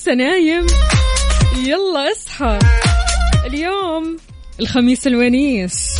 لسه 0.00 0.14
نايم 0.14 0.66
يلا 1.66 2.12
اصحى. 2.12 2.58
اليوم 3.46 4.16
الخميس 4.60 5.06
الونيس. 5.06 5.98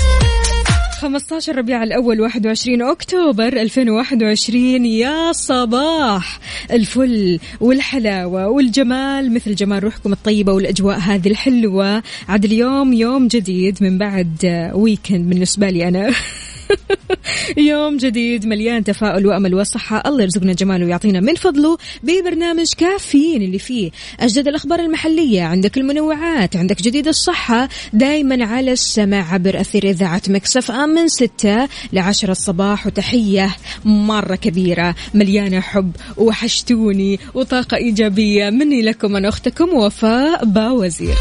15 1.00 1.56
ربيع 1.56 1.82
الأول 1.82 2.20
21 2.20 2.82
أكتوبر 2.82 3.48
2021 3.48 4.86
يا 4.86 5.32
صباح 5.32 6.40
الفل 6.70 7.38
والحلاوة 7.60 8.48
والجمال. 8.48 9.34
مثل 9.34 9.54
جمال 9.54 9.84
روحكم 9.84 10.12
الطيبة 10.12 10.52
والأجواء 10.52 10.98
هذه 10.98 11.28
الحلوة. 11.28 12.02
عاد 12.28 12.44
اليوم 12.44 12.92
يوم 12.92 13.28
جديد 13.28 13.78
من 13.80 13.98
بعد 13.98 14.70
ويكند 14.74 15.28
بالنسبة 15.28 15.70
لي 15.70 15.88
أنا. 15.88 16.10
يوم 17.70 17.96
جديد 17.96 18.46
مليان 18.46 18.84
تفاؤل 18.84 19.26
وأمل 19.26 19.54
وصحة. 19.54 20.02
الله 20.06 20.22
يرزقنا 20.22 20.52
جماله 20.52 20.86
ويعطينا 20.86 21.20
من 21.20 21.34
فضله 21.34 21.78
ببرنامج 22.02 22.72
كافيين 22.78 23.42
اللي 23.42 23.58
فيه 23.58 23.90
أجدد 24.20 24.48
الأخبار 24.48 24.80
المحلية. 24.80 25.42
عندك 25.42 25.78
المنوعات 25.78 26.56
عندك 26.56 26.82
جديد 26.82 27.08
الصحة. 27.08 27.68
دايما 27.92 28.44
على 28.44 28.72
السمع 28.72 29.32
عبر 29.32 29.60
أثير 29.60 29.84
إذاعة 29.84 30.22
مكسف 30.28 30.70
أم 30.70 30.88
من 30.88 31.08
6 31.08 31.68
ل 31.92 31.98
10 31.98 32.30
الصباح. 32.30 32.86
وتحية 32.86 33.56
مرة 33.84 34.34
كبيرة. 34.34 34.94
مليانة 35.14 35.60
حب 35.60 35.92
وحشتوني 36.16 37.20
وطاقة 37.34 37.76
إيجابية. 37.76 38.50
مني 38.50 38.82
لكم 38.82 39.16
أنا 39.16 39.28
أختكم 39.28 39.68
وفاء 39.68 40.44
باوزير. 40.44 41.14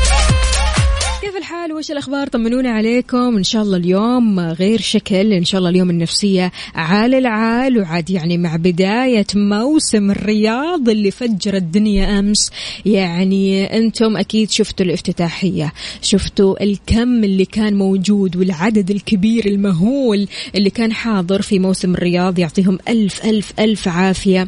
كيف 1.21 1.35
الحال؟ 1.35 1.73
وش 1.73 1.91
الأخبار؟ 1.91 2.27
طمنونا 2.27 2.71
عليكم. 2.71 3.37
إن 3.37 3.43
شاء 3.43 3.61
الله 3.61 3.77
اليوم 3.77 4.39
غير 4.39 4.81
شكل. 4.81 5.33
إن 5.33 5.45
شاء 5.45 5.59
الله 5.59 5.69
اليوم 5.69 5.89
النفسية 5.89 6.51
عال 6.75 7.15
العال 7.15 7.77
وعاد 7.79 8.09
يعني 8.09 8.37
مع 8.37 8.55
بداية 8.55 9.25
موسم 9.35 10.11
الرياض 10.11 10.89
اللي 10.89 11.11
فجر 11.11 11.53
الدنيا 11.53 12.19
أمس. 12.19 12.51
يعني 12.85 13.77
أنتم 13.77 14.17
أكيد 14.17 14.49
شفتوا 14.49 14.85
الافتتاحية. 14.85 15.73
شفتوا 16.01 16.63
الكم 16.63 17.23
اللي 17.23 17.45
كان 17.45 17.77
موجود 17.77 18.35
والعدد 18.35 18.91
الكبير 18.91 19.45
المهول 19.45 20.27
اللي 20.55 20.69
كان 20.69 20.93
حاضر 20.93 21.41
في 21.41 21.59
موسم 21.59 21.93
الرياض. 21.93 22.39
يعطيهم 22.39 22.77
ألف 22.89 23.25
ألف 23.25 23.53
ألف 23.59 23.87
عافية. 23.87 24.47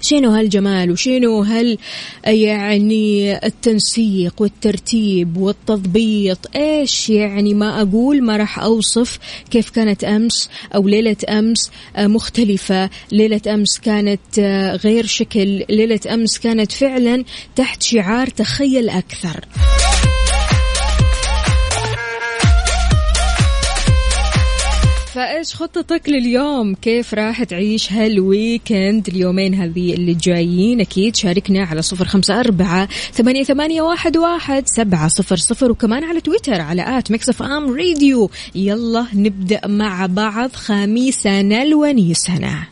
شنو 0.00 0.30
هالجمال 0.30 0.90
وشنو 0.90 1.42
هال 1.42 1.78
يعني 2.26 3.36
التنسيق 3.46 4.34
والترتيب 4.38 5.36
والتضبيط؟ 5.36 6.38
إيش 6.56 7.10
يعني؟ 7.10 7.54
ما 7.54 7.82
أقول 7.82 8.22
ما 8.22 8.36
راح 8.36 8.58
أوصف 8.58 9.18
كيف 9.50 9.70
كانت 9.70 10.04
أمس 10.04 10.50
أو 10.74 10.88
ليلة 10.88 11.16
أمس 11.28 11.70
آه، 11.96 12.06
مختلفة. 12.06 12.90
ليلة 13.12 13.40
أمس 13.48 13.78
كانت 13.78 14.38
آه، 14.38 14.76
غير 14.76 15.06
شكل. 15.06 15.64
ليلة 15.70 16.00
أمس 16.14 16.38
كانت 16.38 16.72
فعلا 16.72 17.24
تحت 17.56 17.82
شعار 17.82 18.26
تخيل 18.26 18.88
أكثر. 18.88 19.44
فايش 25.20 25.54
خطتك 25.54 26.08
لليوم؟ 26.08 26.74
كيف 26.74 27.14
راح 27.14 27.44
تعيش 27.44 27.92
هال 27.92 28.15
weekend؟ 28.15 29.08
اليومين 29.08 29.54
هذي 29.54 29.94
اللي 29.94 30.14
جايين 30.14 30.80
أكيد 30.80 31.16
شاركنا 31.16 31.64
على 31.64 31.82
صفر 31.82 32.04
خمسة 32.04 32.40
أربعة 32.40 32.88
ثمانية, 33.12 33.44
ثمانية 33.44 33.82
واحد, 33.82 34.16
واحد 34.16 34.62
سبعة 34.66 35.08
صفر 35.08 35.36
صفر 35.36 35.70
وكمان 35.70 36.04
على 36.04 36.20
تويتر 36.20 36.60
على 36.60 36.98
at 36.98 37.10
Mix 37.10 37.42
FM 37.42 37.76
Radio. 37.76 38.30
يلا 38.54 39.06
نبدأ 39.14 39.60
مع 39.66 40.06
بعض 40.06 40.52
خميسنا 40.52 41.62
الونيسنا. 41.62 42.66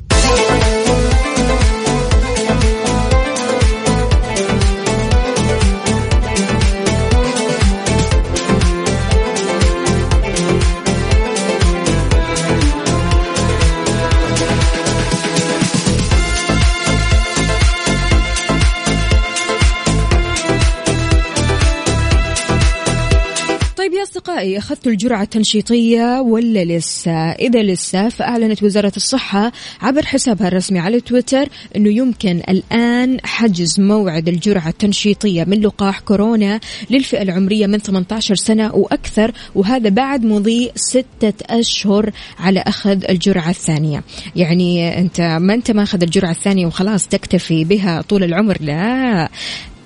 أصدقائي 24.38 24.58
أخذتوا 24.58 24.92
الجرعة 24.92 25.22
التنشيطية 25.22 26.20
ولا 26.20 26.64
لسه؟ 26.64 27.30
إذا 27.30 27.62
لسه 27.62 28.08
فأعلنت 28.08 28.62
وزارة 28.62 28.92
الصحة 28.96 29.52
عبر 29.82 30.06
حسابها 30.06 30.48
الرسمي 30.48 30.78
على 30.78 31.00
تويتر 31.00 31.48
أنه 31.76 31.88
يمكن 31.88 32.42
الآن 32.48 33.18
حجز 33.24 33.80
موعد 33.80 34.28
الجرعة 34.28 34.68
التنشيطية 34.68 35.44
من 35.44 35.60
لقاح 35.60 36.00
كورونا 36.00 36.60
للفئة 36.90 37.22
العمرية 37.22 37.66
من 37.66 37.78
18 37.78 38.34
سنة 38.34 38.74
وأكثر 38.74 39.32
وهذا 39.54 39.88
بعد 39.88 40.24
مضي 40.24 40.70
ستة 40.74 41.34
أشهر 41.50 42.10
على 42.38 42.60
أخذ 42.60 43.04
الجرعة 43.08 43.50
الثانية. 43.50 44.02
يعني 44.36 44.98
أنت 44.98 45.20
ما 45.20 45.54
أنت 45.54 45.70
ماخذ 45.70 46.02
الجرعة 46.02 46.30
الثانية 46.30 46.66
وخلاص 46.66 47.08
تكتفي 47.08 47.64
بها 47.64 48.02
طول 48.02 48.24
العمر؟ 48.24 48.56
لا. 48.60 49.28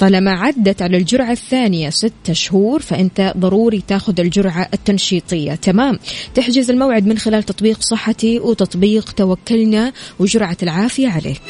طالما 0.01 0.31
عدت 0.31 0.83
على 0.83 0.97
الجرعة 0.97 1.33
الثانية 1.33 1.91
ستة 1.91 2.33
شهور 2.33 2.81
فأنت 2.81 3.33
ضروري 3.37 3.83
تاخذ 3.89 4.21
الجرعة 4.21 4.69
التنشيطية. 4.75 5.55
تمام. 5.55 5.99
تحجز 6.35 6.71
الموعد 6.71 7.07
من 7.07 7.19
خلال 7.19 7.43
تطبيق 7.43 7.81
صحتي 7.81 8.39
وتطبيق 8.39 9.13
توكلنا 9.13 9.93
وجرعة 10.19 10.57
العافية 10.63 11.09
عليك. 11.09 11.43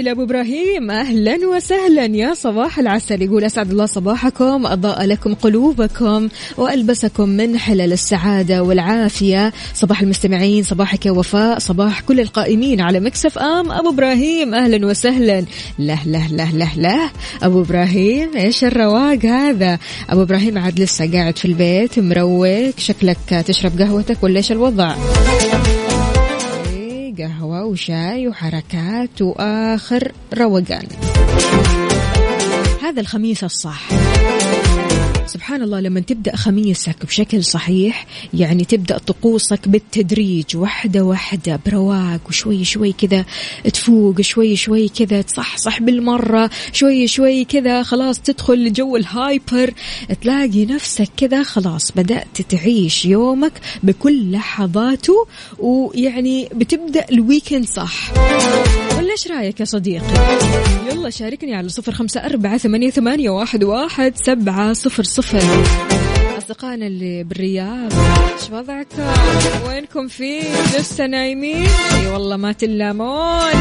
تحياتي 0.00 0.08
لابو 0.08 0.22
إبراهيم. 0.22 0.90
أهلا 0.90 1.38
وسهلا. 1.46 2.04
يا 2.04 2.34
صباح 2.34 2.78
العسل. 2.78 3.22
يقول 3.22 3.44
أسعد 3.44 3.70
الله 3.70 3.86
صباحكم. 3.86 4.66
أضاء 4.66 5.04
لكم 5.04 5.34
قلوبكم 5.34 6.28
وألبسكم 6.56 7.28
من 7.28 7.58
حلل 7.58 7.92
السعادة 7.92 8.62
والعافية. 8.62 9.52
صباح 9.74 10.02
المستمعين 10.02 10.62
صباحك 10.62 11.06
يا 11.06 11.10
وفاء. 11.10 11.58
صباح 11.58 12.00
كل 12.00 12.20
القائمين 12.20 12.80
على 12.80 13.00
مكسف 13.00 13.38
أم. 13.38 13.72
أبو 13.72 13.88
إبراهيم 13.90 14.54
أهلا 14.54 14.86
وسهلا. 14.86 15.44
له 15.78 16.00
له 16.06 16.26
له 16.32 16.50
له 16.52 16.70
له. 16.76 17.10
أبو 17.42 17.60
إبراهيم 17.60 18.36
إيش 18.36 18.64
الرواق 18.64 19.24
هذا؟ 19.24 19.78
أبو 20.10 20.22
إبراهيم 20.22 20.58
عاد 20.58 20.80
لسه 20.80 21.12
قاعد 21.12 21.38
في 21.38 21.44
البيت 21.44 21.98
مروق. 21.98 22.78
شكلك 22.78 23.44
تشرب 23.46 23.78
قهوتك 23.78 24.22
ولا 24.22 24.36
إيش 24.36 24.52
الوضع؟ 24.52 24.94
قهوة 27.22 27.64
وشاي 27.64 28.28
وحركات 28.28 29.22
وآخر 29.22 30.12
روقان. 30.38 30.86
هذا 32.82 33.00
الخميس 33.00 33.44
الصح. 33.44 33.88
سبحان 35.30 35.62
الله 35.62 35.80
لما 35.80 36.00
تبدأ 36.00 36.36
خميسك 36.36 37.06
بشكل 37.06 37.44
صحيح 37.44 38.06
يعني 38.34 38.64
تبدأ 38.64 38.98
طقوسك 38.98 39.68
بالتدريج 39.68 40.56
واحدة 40.56 41.04
واحدة 41.04 41.60
برواق 41.66 42.20
وشوي 42.28 42.64
شوي 42.64 42.92
كذا 42.92 43.24
تفوق 43.72 44.20
شوي 44.20 44.56
شوي 44.56 44.88
كذا 44.88 45.22
تصحصح 45.22 45.82
بالمرة 45.82 46.50
شوي 46.72 47.06
شوي 47.06 47.44
كذا 47.44 47.82
خلاص 47.82 48.20
تدخل 48.20 48.64
لجو 48.64 48.96
ال 48.96 49.09
hyper 49.09 49.74
تلاقي 50.22 50.66
نفسك 50.66 51.08
كذا 51.16 51.42
خلاص 51.42 51.92
بدأت 51.92 52.42
تعيش 52.48 53.04
يومك 53.04 53.52
بكل 53.82 54.32
لحظاته 54.32 55.26
ويعني 55.58 56.48
بتبدأ 56.54 57.04
ال 57.12 57.19
weekend 57.19 57.66
صح. 57.66 58.12
ولا 59.10 59.18
إيش 59.18 59.28
رأيك 59.28 59.60
يا 59.60 59.64
صديقي؟ 59.64 60.06
يلا 60.90 61.10
شاركني 61.10 61.54
على 61.54 61.68
صفر 61.68 61.92
خمسة 61.92 62.20
أربعة 62.20 62.58
ثمانية, 62.58 62.90
ثمانية 62.90 63.30
واحد, 63.30 63.64
واحد 63.64 64.14
سبعة 64.16 64.72
صفر 64.72 65.02
صفر. 65.02 65.42
أصدقائنا 66.38 66.86
اللي 66.86 67.24
بالرياض 67.24 67.92
إيش 67.92 68.50
وضعكم 68.52 69.02
وينكم 69.68 70.08
فين 70.08 70.52
لسه 70.78 71.06
نايمين؟ 71.06 71.66
إي 71.92 72.06
والله 72.12 72.36
ما 72.36 72.52
تلامون. 72.52 73.52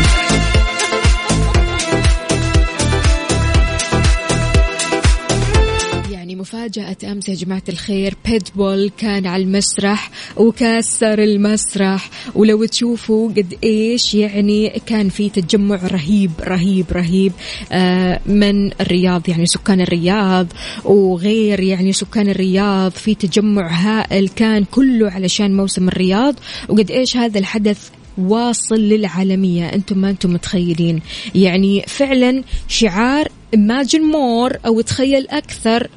يعني 6.30 6.42
مفاجأة 6.42 6.98
أمس 7.04 7.30
يا 7.30 7.36
جماعة 7.36 7.64
الخير 7.70 8.16
بيتبول 8.26 8.92
كان 8.98 9.28
على 9.28 9.44
المسرح 9.44 10.12
وكسر 10.38 11.24
المسرح. 11.24 12.10
ولو 12.36 12.66
تشوفوا 12.66 13.30
قد 13.30 13.58
إيش 13.64 14.14
يعني 14.14 14.82
كان 14.86 15.10
في 15.10 15.30
تجمع 15.30 15.76
رهيب 15.76 16.32
رهيب 16.42 16.86
رهيب 16.92 17.32
آه، 17.72 18.20
من 18.26 18.82
الرياض 18.82 19.30
يعني 19.30 19.46
سكان 19.46 19.82
الرياض 19.82 20.48
وغير 20.86 21.60
يعني 21.60 21.94
سكان 21.94 22.30
الرياض. 22.30 22.92
في 22.92 23.16
تجمع 23.16 23.72
هائل 23.72 24.30
كان 24.30 24.64
كله 24.64 25.12
علشان 25.12 25.58
موسم 25.58 25.88
الرياض. 25.88 26.36
وقد 26.70 26.92
إيش 26.92 27.18
هذا 27.18 27.40
الحدث 27.40 27.90
واصل 28.18 28.80
للعالمية. 28.80 29.66
أنتم 29.66 29.98
ما 29.98 30.10
أنتم 30.10 30.34
متخيلين. 30.34 31.02
يعني 31.36 31.84
فعلا 31.88 32.44
شعار 32.68 33.28
imagine 33.56 34.04
more 34.14 34.58
أو 34.66 34.82
تخيل 34.82 35.28
أكثر 35.30 35.90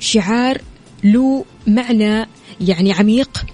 شعار 0.00 0.60
له 1.04 1.44
معنى 1.66 2.26
يعني 2.60 2.92
عميق. 2.92 3.44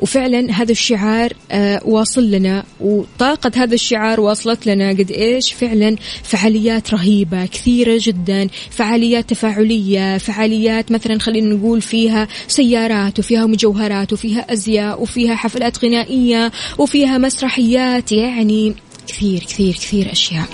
وفعلا 0.00 0.52
هذا 0.52 0.72
الشعار 0.72 1.32
آه 1.50 1.80
واصل 1.84 2.30
لنا 2.30 2.64
وطاقة 2.80 3.50
هذا 3.56 3.74
الشعار 3.74 4.20
واصلت 4.20 4.66
لنا 4.66 4.88
قد 4.90 5.10
إيش؟ 5.10 5.52
فعلا 5.52 5.96
فعاليات 6.22 6.94
رهيبة 6.94 7.46
كثيرة 7.46 7.98
جدا. 8.02 8.48
فعاليات 8.70 9.30
تفاعلية 9.30 10.18
فعاليات 10.18 10.92
مثلا 10.92 11.18
خلينا 11.18 11.54
نقول 11.54 11.82
فيها 11.82 12.28
سيارات 12.48 13.18
وفيها 13.18 13.46
مجوهرات 13.46 14.12
وفيها 14.12 14.52
أزياء 14.52 15.02
وفيها 15.02 15.34
حفلات 15.34 15.84
غنائية 15.84 16.52
وفيها 16.78 17.18
مسرحيات 17.18 18.12
يعني 18.12 18.74
كثير 19.06 19.40
كثير 19.40 19.74
كثير 19.74 20.12
أشياء. 20.12 20.48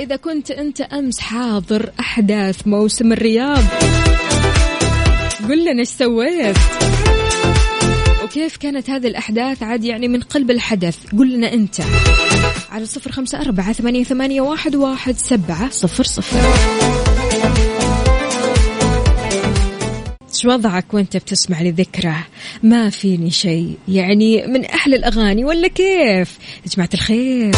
فإذا 0.00 0.16
كنت 0.16 0.50
أنت 0.50 0.80
أمس 0.80 1.20
حاضر 1.20 1.90
أحداث 2.00 2.66
موسم 2.66 3.12
الرياض 3.12 3.64
قل 5.48 5.64
لنا 5.64 5.80
إيش 5.80 5.88
سويت؟ 5.88 6.56
وكيف 8.24 8.56
كانت 8.56 8.90
هذه 8.90 9.06
الأحداث؟ 9.06 9.62
عاد 9.62 9.84
يعني 9.84 10.08
من 10.08 10.20
قلب 10.20 10.50
الحدث 10.50 10.96
قل 11.18 11.32
لنا 11.32 11.52
أنت. 11.52 11.80
على 12.70 12.86
صفر 12.86 13.12
خمسة 13.12 13.40
أربعة 13.40 13.72
ثمانية, 13.72 14.04
ثمانية 14.04 14.40
واحد, 14.40 14.76
واحد 14.76 15.14
سبعة 15.16 15.70
صفر 15.70 16.04
صفر. 16.04 16.38
وضعك 20.44 20.94
وأنت 20.94 21.16
بتسمع 21.16 21.62
لذكرى؟ 21.62 22.14
ما 22.62 22.90
فيني 22.90 23.30
شيء. 23.30 23.74
يعني 23.88 24.46
من 24.46 24.64
أحلى 24.64 24.96
الأغاني 24.96 25.44
ولا 25.44 25.68
كيف؟ 25.68 26.38
يا 26.66 26.70
جماعة 26.76 26.90
الخير. 26.94 27.52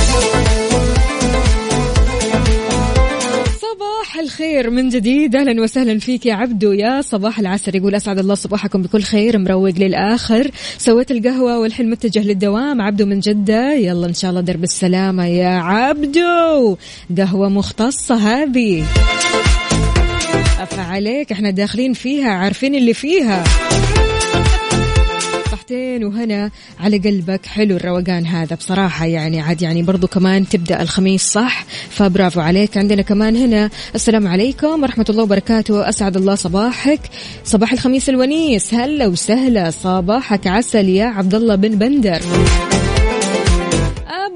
صباح 3.72 4.18
الخير 4.18 4.70
من 4.70 4.88
جديد. 4.88 5.36
أهلا 5.36 5.62
وسهلا 5.62 5.98
فيك 5.98 6.26
يا 6.26 6.34
عبدو. 6.34 6.72
يا 6.72 7.02
صباح 7.02 7.38
العسل 7.38 7.76
يقول 7.76 7.94
أسعد 7.94 8.18
الله 8.18 8.34
صباحكم 8.34 8.82
بكل 8.82 9.02
خير. 9.02 9.38
مروق 9.38 9.74
للآخر. 9.78 10.50
سويت 10.78 11.10
القهوة 11.10 11.58
والحين 11.58 11.90
متجه 11.90 12.22
للدوام. 12.22 12.80
عبدو 12.80 13.06
من 13.06 13.20
جدة. 13.20 13.72
يلا 13.72 14.06
إن 14.06 14.14
شاء 14.14 14.30
الله 14.30 14.40
درب 14.40 14.62
السلامة 14.62 15.26
يا 15.26 15.48
عبدو. 15.48 16.76
قهوة 17.18 17.48
مختصة 17.48 18.14
هذه. 18.14 18.84
عليك. 20.78 21.32
إحنا 21.32 21.50
داخلين 21.50 21.92
فيها. 21.92 22.30
عارفين 22.30 22.74
اللي 22.74 22.94
فيها. 22.94 23.44
وهنا 26.22 26.50
على 26.80 26.98
قلبك. 26.98 27.46
حلو 27.46 27.76
الروقان 27.76 28.26
هذا 28.26 28.56
بصراحة 28.56 29.06
يعني. 29.06 29.40
عاد 29.40 29.62
يعني 29.62 29.82
برضو 29.82 30.06
كمان 30.06 30.48
تبدأ 30.48 30.82
الخميس 30.82 31.22
صح؟ 31.22 31.64
فبرافو 31.90 32.40
عليك. 32.40 32.76
عندنا 32.76 33.02
كمان 33.02 33.36
هنا 33.36 33.70
السلام 33.94 34.28
عليكم 34.28 34.82
ورحمة 34.82 35.06
الله 35.10 35.22
وبركاته. 35.22 35.88
أسعد 35.88 36.16
الله 36.16 36.34
صباحك. 36.34 37.00
صباح 37.44 37.72
الخميس 37.72 38.08
الونيس. 38.08 38.74
هلا 38.74 39.06
وسهلا. 39.06 39.70
صباحك 39.70 40.46
عسل 40.46 40.88
يا 40.88 41.04
عبد 41.04 41.34
الله 41.34 41.54
بن 41.54 41.78
بندر. 41.78 42.20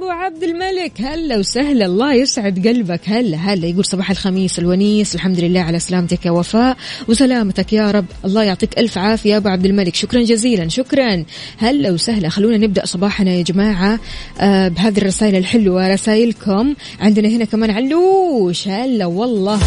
أبو 0.06 0.14
عبد 0.14 0.42
الملك. 0.42 1.00
هلا 1.00 1.38
وسهلا. 1.38 1.86
الله 1.86 2.14
يسعد 2.14 2.68
قلبك. 2.68 3.00
هلا 3.06 3.36
هلا. 3.36 3.66
يقول 3.66 3.84
صباح 3.84 4.10
الخميس 4.10 4.58
الونيس. 4.58 5.14
الحمد 5.14 5.40
لله 5.40 5.60
على 5.60 5.78
سلامتك 5.78 6.26
يا 6.26 6.30
وفاء 6.30 6.76
وسلامتك 7.08 7.72
يا 7.72 7.90
رب. 7.90 8.04
الله 8.24 8.42
يعطيك 8.42 8.78
ألف 8.78 8.98
عافية 8.98 9.30
يا 9.30 9.36
أبو 9.36 9.48
عبد 9.48 9.66
الملك. 9.66 9.94
شكرا 9.94 10.22
جزيلا. 10.22 10.68
شكرا. 10.68 11.24
هلا 11.58 11.90
وسهلا. 11.90 12.28
خلونا 12.28 12.56
نبدأ 12.56 12.86
صباحنا 12.86 13.30
يا 13.30 13.42
جماعة 13.42 14.00
آه 14.40 14.68
بهذه 14.68 14.98
الرسائل 14.98 15.36
الحلوة. 15.36 15.88
رسائلكم 15.88 16.74
عندنا 17.00 17.28
هنا 17.28 17.44
كمان 17.44 17.70
علوش. 17.70 18.68
هلا 18.68 19.06
والله. 19.06 19.60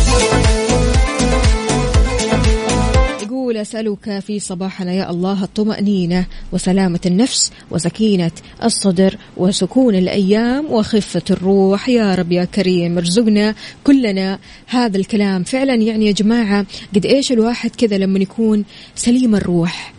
يقول 3.50 3.62
أسألك 3.62 4.20
في 4.20 4.40
صباحنا 4.40 4.94
يا 4.94 5.10
الله 5.10 5.44
الطمأنينة 5.44 6.26
وسلامة 6.52 7.00
النفس 7.06 7.52
وسكينة 7.72 8.32
الصدر 8.64 9.18
وسكون 9.38 9.96
الأيام 9.96 10.66
وخفة 10.72 11.22
الروح. 11.32 11.90
يا 11.90 12.16
رب 12.16 12.32
يا 12.32 12.46
كريم 12.46 12.98
ارزقنا 12.98 13.56
قلنا 13.84 14.40
هذا 14.68 14.98
الكلام. 14.98 15.44
فعلا 15.44 15.76
يعني 15.76 16.06
يا 16.06 16.12
جماعة 16.12 16.66
قد 16.96 17.06
إيش 17.06 17.32
الواحد 17.32 17.70
كذا 17.76 17.98
لما 17.98 18.20
يكون 18.20 18.66
سليم 18.96 19.36
الروح. 19.36 19.94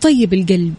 طيب 0.00 0.34
القلب 0.34 0.74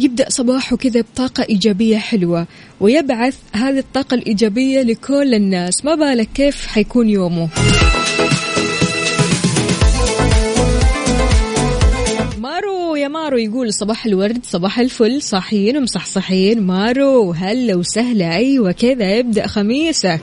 يبدأ 0.00 0.26
صباحه 0.28 0.76
كذا 0.76 1.00
بطاقة 1.00 1.46
إيجابية 1.48 1.98
حلوة 1.98 2.46
ويبعث 2.80 3.36
هذه 3.52 3.78
الطاقة 3.78 4.14
الإيجابية 4.14 4.82
لكل 4.82 5.34
الناس. 5.34 5.84
ما 5.84 5.94
بالك 5.94 6.28
كيف 6.34 6.66
حيكون 6.66 7.08
يومه؟ 7.08 7.48
يا 13.06 13.10
مارو 13.10 13.36
يقول 13.36 13.72
صباح 13.72 14.06
الورد 14.06 14.38
صباح 14.44 14.78
الفل 14.78 15.22
صاحيين 15.22 15.76
ومصحصحين. 15.76 16.62
مارو 16.62 17.32
هلا 17.32 17.76
وسهلا 17.76 18.36
أيوه 18.36 18.72
كذا 18.72 19.14
يبدا 19.14 19.46
خميسك. 19.46 20.20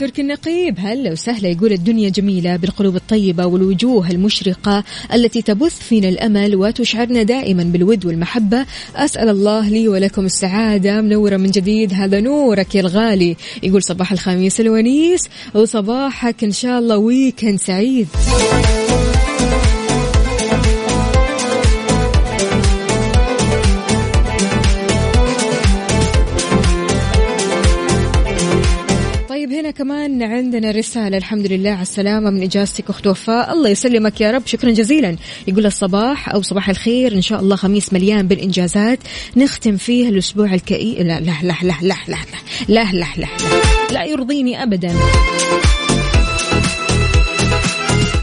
تركي 0.00 0.22
النقيب 0.22 0.74
هلا 0.78 1.12
وسهلا 1.12 1.48
يقول 1.48 1.72
الدنيا 1.72 2.08
جميلة 2.08 2.56
بالقلوب 2.56 2.96
الطيبة 2.96 3.46
والوجوه 3.46 4.10
المشرقة 4.10 4.84
التي 5.14 5.42
تبث 5.42 5.78
فينا 5.78 6.08
الأمل 6.08 6.56
وتشعرنا 6.56 7.22
دائما 7.22 7.62
بالود 7.62 8.06
والمحبة. 8.06 8.66
أسأل 8.96 9.28
الله 9.28 9.68
لي 9.68 9.88
ولكم 9.88 10.24
السعادة 10.24 11.00
منورة 11.00 11.36
من 11.36 11.50
جديد 11.50 11.94
هذا 11.94 12.20
نورك 12.20 12.74
يا 12.74 12.80
الغالي. 12.80 13.36
يقول 13.62 13.82
صباح 13.82 14.12
الخميس 14.12 14.60
الونيس 14.60 15.28
وصباحك 15.54 16.44
إن 16.44 16.52
شاء 16.52 16.78
الله 16.78 16.96
ويكند 16.96 17.58
سعيد. 17.58 18.08
طيب 29.68 29.76
كمان 29.76 30.22
عندنا 30.22 30.70
رسالة 30.70 31.16
الحمد 31.16 31.46
لله 31.46 31.70
على 31.70 31.82
السلامة 31.82 32.30
من 32.30 32.42
إجازتك 32.42 32.90
أخت 32.90 33.06
وفاء 33.06 33.52
الله 33.52 33.68
يسلمك 33.68 34.20
يا 34.20 34.30
رب 34.30 34.46
شكرا 34.46 34.70
جزيلا 34.70 35.16
يقول 35.48 35.66
الصباح 35.66 36.28
أو 36.28 36.42
صباح 36.42 36.68
الخير 36.68 37.12
إن 37.12 37.22
شاء 37.22 37.40
الله 37.40 37.56
خميس 37.56 37.92
مليان 37.92 38.28
بالإنجازات 38.28 38.98
نختم 39.36 39.76
فيه 39.76 40.08
الأسبوع 40.08 40.54
الكئيب 40.54 41.06
لا 41.06 41.20
لا 41.20 41.34
لا 41.42 41.54
لا 41.62 41.74
لا 41.82 41.94
لا 42.08 42.16
لا 42.68 42.84
لا 42.84 42.92
لا 42.92 43.06
لا 43.16 43.26
لا 43.92 44.04
يرضيني 44.04 44.62
أبدا 44.62 44.94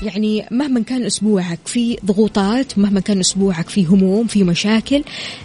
يعني 0.06 0.46
مهما 0.52 0.80
كان 0.84 1.04
أسبوعك 1.04 1.60
في 1.66 1.98
ضغوطات 2.06 2.78
مهما 2.80 3.00
كان 3.00 3.20
أسبوعك 3.20 3.70
في 3.70 3.86
هموم 3.86 4.28
في 4.28 4.44
مشاكل 4.44 5.04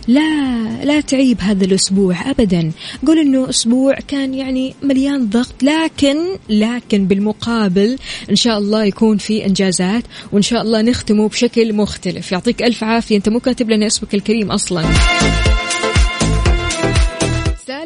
لا 0.08 0.60
لا 0.84 1.00
تعيب 1.00 1.40
هذا 1.40 1.64
الأسبوع 1.64 2.30
ابدا. 2.30 2.72
قول 3.06 3.18
إنه 3.18 3.48
أسبوع 3.48 3.94
كان 4.08 4.34
يعني 4.34 4.74
مليان 4.82 5.28
ضغط 5.28 5.62
لكن 5.62 6.16
لكن 6.48 7.06
بالمقابل 7.06 7.98
إن 8.30 8.36
شاء 8.36 8.58
الله 8.58 8.84
يكون 8.84 9.18
في 9.18 9.46
إنجازات 9.46 10.04
وإن 10.32 10.42
شاء 10.42 10.62
الله 10.62 10.82
نختمه 10.82 11.28
بشكل 11.28 11.72
مختلف. 11.72 12.32
يعطيك 12.32 12.62
ألف 12.62 12.84
عافية. 12.84 13.16
أنت 13.16 13.28
مو 13.28 13.40
كاتب 13.40 13.70
لنا 13.70 13.86
اسمك 13.86 14.14
الكريم 14.14 14.50
أصلا. 14.50 14.84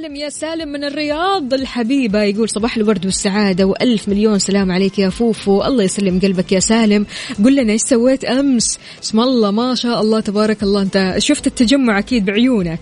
سالم 0.04 0.16
يا 0.16 0.28
سالم 0.28 0.68
من 0.68 0.84
الرياض 0.84 1.54
الحبيبة. 1.54 2.22
يقول 2.22 2.48
صباح 2.48 2.76
الورد 2.76 3.04
والسعادة 3.04 3.64
وألف 3.64 4.08
مليون 4.08 4.38
سلام 4.38 4.72
عليك 4.72 4.98
يا 4.98 5.10
فوفو. 5.10 5.64
الله 5.64 5.84
يسلم 5.84 6.20
قلبك 6.20 6.52
يا 6.52 6.60
سالم. 6.60 7.06
قل 7.44 7.56
لنا 7.56 7.72
إيش 7.72 7.80
سويت 7.80 8.24
أمس؟ 8.24 8.78
اسم 9.02 9.20
الله 9.20 9.50
ما 9.50 9.74
شاء 9.74 10.00
الله 10.00 10.20
تبارك 10.20 10.62
الله. 10.62 10.82
أنت 10.82 11.14
شفت 11.18 11.46
التجمع 11.46 11.98
أكيد 11.98 12.24
بعيونك. 12.24 12.78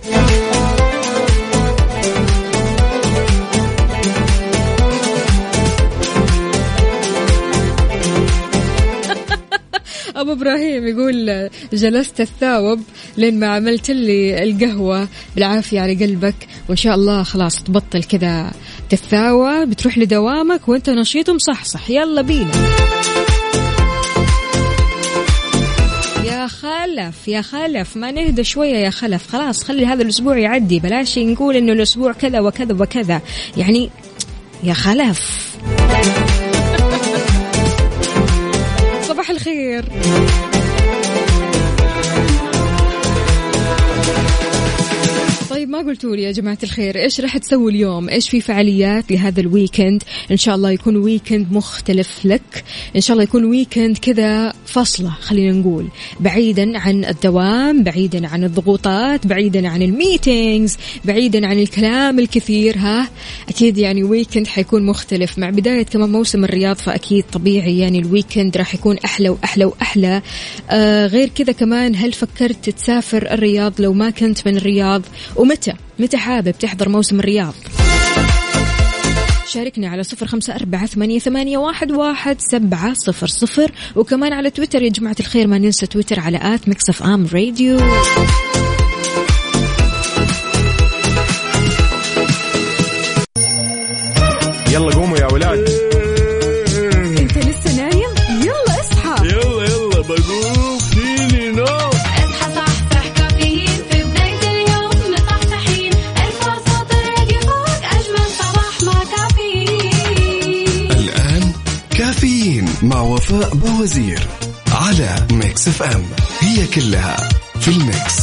إبراهيم 10.43 10.87
يقول 10.87 11.49
جلست 11.73 12.21
الثاوب 12.21 12.81
لين 13.17 13.41
ما 13.41 13.47
عملت 13.47 13.91
لي 13.91 14.43
القهوة. 14.43 15.09
بالعافية 15.35 15.81
على 15.81 15.95
قلبك. 15.95 16.35
وإن 16.69 16.77
شاء 16.77 16.95
الله 16.95 17.23
خلاص 17.23 17.63
تبطل 17.63 18.05
كذا 18.05 18.53
تتثاوى 18.91 19.67
بتروح 19.67 19.99
لدوامك 19.99 20.69
وأنت 20.69 20.91
نشيط 20.91 21.29
ومصحصح 21.29 21.91
يلا 21.91 22.23
بينا. 22.23 22.51
يا 26.25 26.47
خلف 26.47 27.29
يا 27.29 27.43
خلف. 27.43 27.97
ما 27.97 28.11
نهدى 28.11 28.45
شوية 28.45 28.77
يا 28.77 28.91
خلف. 28.91 29.29
خلاص 29.29 29.65
خلي 29.65 29.87
هذا 29.87 30.03
الأسبوع 30.03 30.39
يعدي. 30.39 30.81
بلاش 30.81 31.19
نقول 31.19 31.57
إنه 31.57 31.73
الأسبوع 31.73 32.13
كذا 32.13 32.41
وكذا 32.41 32.75
وكذا. 32.75 33.21
يعني 33.57 33.91
يا 34.65 34.75
خلف. 34.75 35.53
صباح 39.23 39.31
الخير. 39.31 39.85
طيب 45.53 45.69
ما 45.69 45.79
قلتوا 45.79 46.17
لي 46.17 46.23
يا 46.23 46.33
جماعة 46.33 46.59
الخير 46.63 46.99
إيش 46.99 47.21
راح 47.21 47.37
تسوي 47.37 47.73
اليوم؟ 47.73 48.09
إيش 48.09 48.29
في 48.29 48.41
فعاليات 48.41 49.13
لهذا 49.13 49.41
ال 49.41 49.49
weekend 49.49 50.03
إن 50.31 50.37
شاء 50.37 50.55
الله 50.55 50.71
يكون 50.71 50.97
weekend 50.97 51.53
مختلف 51.53 52.21
لك. 52.25 52.65
إن 52.97 53.01
شاء 53.01 53.13
الله 53.13 53.23
يكون 53.23 53.45
weekend 53.45 53.99
كذا 53.99 54.53
فصلة 54.67 55.11
خلينا 55.21 55.53
نقول. 55.53 55.89
بعيدا 56.21 56.79
عن 56.79 57.05
الدوام 57.05 57.83
بعيدا 57.83 58.29
عن 58.29 58.45
الضغوطات 58.45 59.27
بعيدا 59.27 59.69
عن 59.69 59.83
ال 59.83 59.93
meetings 59.93 60.77
بعيدا 61.05 61.47
عن 61.47 61.59
الكلام 61.59 62.19
الكثير 62.19 62.79
ها؟ 62.79 63.09
أكيد 63.49 63.79
يعني 63.79 64.05
weekend 64.05 64.47
حيكون 64.47 64.87
مختلف. 64.87 65.39
مع 65.39 65.51
بداية 65.51 65.83
كمان 65.83 66.13
موسم 66.13 66.45
الرياض 66.45 66.77
فأكيد 66.77 67.25
طبيعي 67.33 67.79
يعني 67.79 67.99
ال 67.99 68.06
weekend 68.06 68.57
راح 68.57 68.75
يكون 68.75 68.99
أحلى 69.05 69.29
وأحلى 69.29 69.65
وأحلى. 69.65 70.23
آه 70.71 71.07
غير 71.07 71.29
كذا 71.29 71.53
كمان 71.53 71.97
هل 71.97 72.13
فكرت 72.13 72.71
تسافر 72.71 73.33
الرياض؟ 73.33 73.73
لو 73.79 73.93
ما 73.93 74.11
كنت 74.11 74.49
من 74.49 74.57
الرياض 74.57 75.03
ومتى؟ 75.43 75.73
متى 75.99 76.17
حابب 76.17 76.51
تحضر 76.51 76.89
موسم 76.89 77.21
الرياض؟ 77.21 77.55
شاركني 79.49 79.87
على 79.87 80.03
صفر 80.03 80.27
خمسة 80.27 80.55
أربعة 80.55 80.87
ثمانية, 80.87 81.19
ثمانية 81.19 81.59
واحد, 81.59 81.93
واحد 81.93 82.37
سبعة 82.41 82.95
صفر 82.95 83.27
صفر. 83.27 83.73
وكمان 83.97 84.33
على 84.33 84.51
تويتر 84.51 84.83
يا 84.83 84.89
جماعة 84.89 85.17
الخير 85.21 85.47
ما 85.47 85.59
ننسى 85.59 85.87
تويتر 85.87 86.21
على 86.21 86.55
at 86.55 86.69
Mix 86.69 87.03
FM 87.03 87.27
Radio. 87.33 87.79
يلا 94.73 94.95
قوموا 94.95 95.12
باوزير 113.83 114.27
على 114.73 115.27
Mix 115.33 115.69
FM 115.69 116.05
هي 116.41 116.67
كلها 116.67 117.17
في 117.61 117.69
ال 117.69 117.80
mix. 117.80 118.23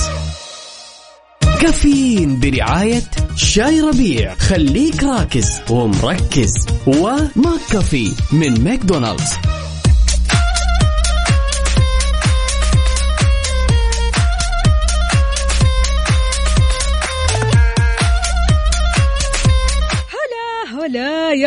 كافيين 1.61 2.39
برعاية 2.39 3.03
شاي 3.35 3.81
ربيع. 3.81 4.35
خليك 4.35 5.03
راكز 5.03 5.61
ومركز. 5.69 6.65
و 6.87 7.59
McCafé 7.71 8.11
من 8.31 8.63
ماكدونالدز. 8.63 9.33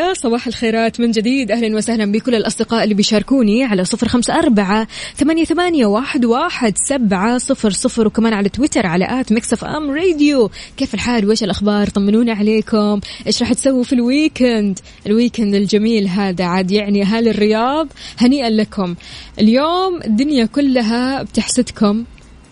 يا 0.03 0.15
صباح 0.15 0.47
الخيرات 0.47 1.01
من 1.01 1.11
جديد. 1.11 1.51
أهلا 1.51 1.77
وسهلا 1.77 2.13
بكل 2.13 2.35
الأصدقاء 2.35 2.85
اللي 2.85 2.95
بيشاركوني 2.95 3.65
على 3.65 3.85
صفر 3.85 4.09
خمسة 4.09 4.35
أربعة 4.35 4.89
ثمانية, 5.17 5.45
ثمانية 5.45 5.87
واحد, 5.87 6.25
واحد 6.25 6.79
سبعة 6.79 7.39
صفر 7.39 7.71
صفر 7.71 8.07
وكمان 8.07 8.33
على 8.33 8.49
تويتر 8.49 8.87
على 8.87 9.21
at 9.21 9.33
Mix 9.33 9.53
FM 9.53 9.91
Radio. 9.91 10.51
كيف 10.77 10.95
الحال؟ 10.95 11.27
وإيش 11.27 11.43
الأخبار؟ 11.43 11.89
طمنونا 11.89 12.33
عليكم. 12.33 13.01
إيش 13.27 13.43
راح 13.43 13.53
تسووا 13.53 13.85
في 13.85 13.93
ال 13.93 14.02
weekend؟ 14.02 14.79
ال 15.07 15.13
weekend 15.13 15.55
الجميل 15.55 16.09
هذا 16.09 16.45
عاد 16.45 16.71
يعني 16.71 17.03
أهالي 17.03 17.31
الرياض. 17.31 17.89
هنيئا 18.19 18.51
لكم. 18.51 18.95
اليوم 19.39 20.01
الدنيا 20.05 20.47
كلها 20.47 21.23
بتحسدكم. 21.23 22.05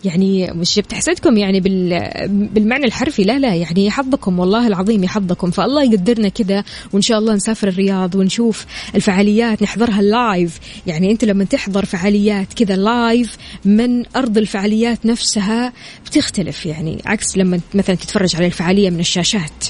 يعني 0.04 0.52
مش 0.52 0.78
بتحسدكم 0.78 1.36
يعني 1.36 1.60
بال 1.60 2.10
بالمعنى 2.28 2.84
الحرفي؟ 2.84 3.24
لا 3.24 3.38
لا 3.38 3.54
يعني 3.54 3.86
يا 3.86 3.97
حظكم 3.97 4.38
والله 4.38 4.66
العظيم 4.66 5.04
يا 5.04 5.12
حظكم. 5.12 5.50
فالله 5.50 5.84
يقدرنا 5.84 6.28
كذا 6.28 6.64
وإن 6.92 7.02
شاء 7.02 7.18
الله 7.18 7.34
نسافر 7.34 7.68
الرياض 7.68 8.14
ونشوف 8.14 8.66
الفعاليات 8.94 9.62
نحضرها 9.62 10.02
live 10.02 10.58
يعني 10.86 11.10
أنت 11.10 11.24
لما 11.24 11.44
تحضر 11.44 11.84
فعاليات 11.84 12.52
كذا 12.52 12.76
live 12.76 13.36
من 13.64 14.16
أرض 14.16 14.38
الفعاليات 14.38 15.06
نفسها 15.06 15.72
بتختلف. 16.06 16.66
يعني 16.66 17.02
عكس 17.06 17.38
لما 17.38 17.60
مثلا 17.74 17.96
تتفرج 17.96 18.36
على 18.36 18.46
الفعالية 18.46 18.90
من 18.90 19.00
الشاشات. 19.00 19.64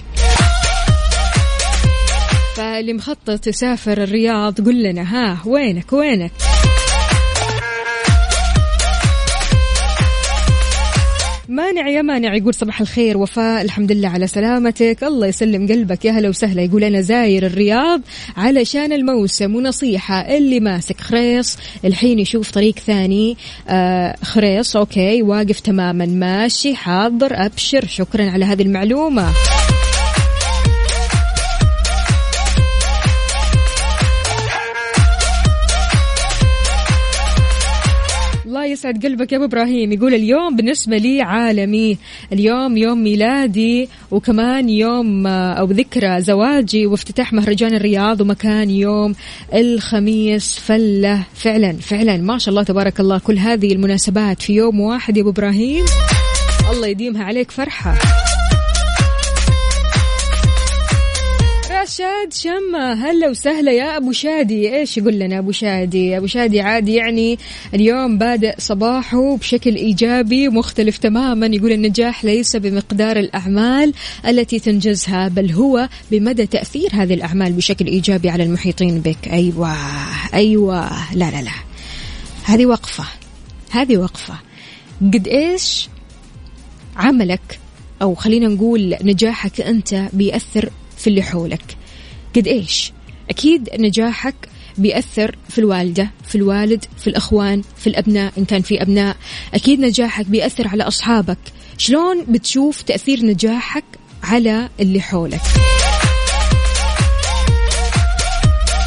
فاللي 2.56 2.92
مخطط 2.92 3.46
يسافر 3.46 4.02
الرياض 4.02 4.60
قل 4.60 4.82
لنا 4.82 5.02
ها 5.02 5.38
وينك 5.46 5.92
وينك؟ 5.92 6.32
مانع 11.50 11.88
يا 11.88 12.02
مانع 12.02 12.34
يقول 12.34 12.54
صباح 12.54 12.80
الخير 12.80 13.18
وفاء 13.18 13.62
الحمد 13.62 13.92
لله 13.92 14.08
على 14.08 14.26
سلامتك. 14.26 14.98
الله 15.02 15.26
يسلم 15.26 15.66
قلبك 15.68 16.04
يا 16.04 16.12
هلا 16.12 16.28
وسهلا. 16.28 16.62
يقول 16.62 16.84
أنا 16.84 17.00
زاير 17.00 17.46
الرياض 17.46 18.00
علشان 18.36 18.92
الموسم 18.92 19.56
ونصيحة 19.56 20.20
اللي 20.20 20.60
ماسك 20.60 21.00
خريص 21.00 21.58
الحين 21.84 22.18
يشوف 22.18 22.50
طريق 22.50 22.78
ثاني. 22.78 23.36
آه 23.68 24.16
خريص 24.22 24.76
أوكي 24.76 25.22
واقف 25.22 25.60
تماما 25.60 26.06
ماشي 26.06 26.74
حاضر 26.74 27.46
أبشر. 27.46 27.86
شكرا 27.86 28.30
على 28.30 28.44
هذه 28.44 28.62
المعلومة. 28.62 29.28
يسعد 38.80 39.06
قلبك 39.06 39.32
يا 39.32 39.36
أبو 39.36 39.44
إبراهيم. 39.44 39.92
يقول 39.92 40.14
اليوم 40.14 40.56
بالنسبة 40.56 40.96
لي 40.96 41.22
عالمي. 41.22 41.98
اليوم 42.32 42.76
يوم 42.76 43.02
ميلادي 43.02 43.88
وكمان 44.10 44.68
يوم 44.68 45.26
آه، 45.26 45.52
أو 45.52 45.66
ذكرى 45.66 46.22
زواجي 46.22 46.86
وافتتاح 46.86 47.32
مهرجان 47.32 47.74
الرياض 47.74 48.20
ومكان 48.20 48.70
يوم 48.70 49.14
الخميس. 49.54 50.58
فلة 50.58 51.22
فعلا 51.34 51.72
فعلا. 51.72 52.16
ما 52.16 52.38
شاء 52.38 52.50
الله 52.50 52.62
تبارك 52.62 53.00
الله. 53.00 53.18
كل 53.18 53.38
هذه 53.38 53.72
المناسبات 53.72 54.42
في 54.42 54.52
يوم 54.52 54.80
واحد 54.80 55.16
يا 55.16 55.22
أبو 55.22 55.30
إبراهيم. 55.30 55.84
الله 56.72 56.86
يديمها 56.86 57.24
عليك 57.24 57.50
فرحة. 57.50 57.94
رشاد 61.90 62.32
شمة 62.32 62.92
هلا 62.92 63.28
وسهلا 63.28 63.72
يا 63.72 63.96
أبو 63.96 64.12
شادي. 64.12 64.76
إيش 64.76 64.98
يقول 64.98 65.18
لنا 65.18 65.38
أبو 65.38 65.52
شادي؟ 65.52 66.16
أبو 66.16 66.26
شادي 66.26 66.60
عادي 66.60 66.94
يعني 66.94 67.38
اليوم 67.74 68.18
بادئ 68.18 68.54
صباحه 68.58 69.36
بشكل 69.36 69.74
إيجابي 69.74 70.48
مختلف 70.48 70.98
تماما. 70.98 71.46
يقول 71.46 71.72
النجاح 71.72 72.24
ليس 72.24 72.56
بمقدار 72.56 73.16
الأعمال 73.16 73.94
التي 74.26 74.58
تنجزها 74.58 75.28
بل 75.28 75.52
هو 75.52 75.88
بمدى 76.10 76.46
تأثير 76.46 76.88
هذه 76.92 77.14
الأعمال 77.14 77.52
بشكل 77.52 77.86
إيجابي 77.86 78.30
على 78.30 78.42
المحيطين 78.42 79.00
بك. 79.00 79.28
أيوه 79.28 79.76
أيوه. 80.34 80.88
لا 81.14 81.30
لا 81.30 81.42
لا. 81.42 81.54
هذه 82.44 82.66
وقفة 82.66 83.04
هذه 83.70 83.96
وقفة. 83.96 84.34
قد 85.02 85.28
إيش 85.28 85.88
عملك 86.96 87.58
أو 88.02 88.14
خلينا 88.14 88.48
نقول 88.48 88.96
نجاحك 89.02 89.60
أنت 89.60 90.08
بيأثر 90.12 90.70
في 90.96 91.06
اللي 91.06 91.22
حولك؟ 91.22 91.79
قد 92.36 92.46
إيش؟ 92.46 92.92
أكيد 93.30 93.68
نجاحك 93.78 94.34
بيأثر 94.78 95.36
في 95.48 95.58
الوالدة 95.58 96.10
في 96.28 96.34
الوالد 96.34 96.84
في 96.98 97.06
الأخوان 97.06 97.62
في 97.76 97.86
الأبناء 97.86 98.32
إن 98.38 98.44
كان 98.44 98.62
في 98.62 98.82
أبناء. 98.82 99.16
أكيد 99.54 99.80
نجاحك 99.80 100.26
بيأثر 100.26 100.68
على 100.68 100.82
أصحابك. 100.82 101.38
شلون 101.78 102.24
بتشوف 102.28 102.82
تأثير 102.82 103.24
نجاحك 103.26 103.84
على 104.22 104.68
اللي 104.80 105.00
حولك؟ 105.00 105.40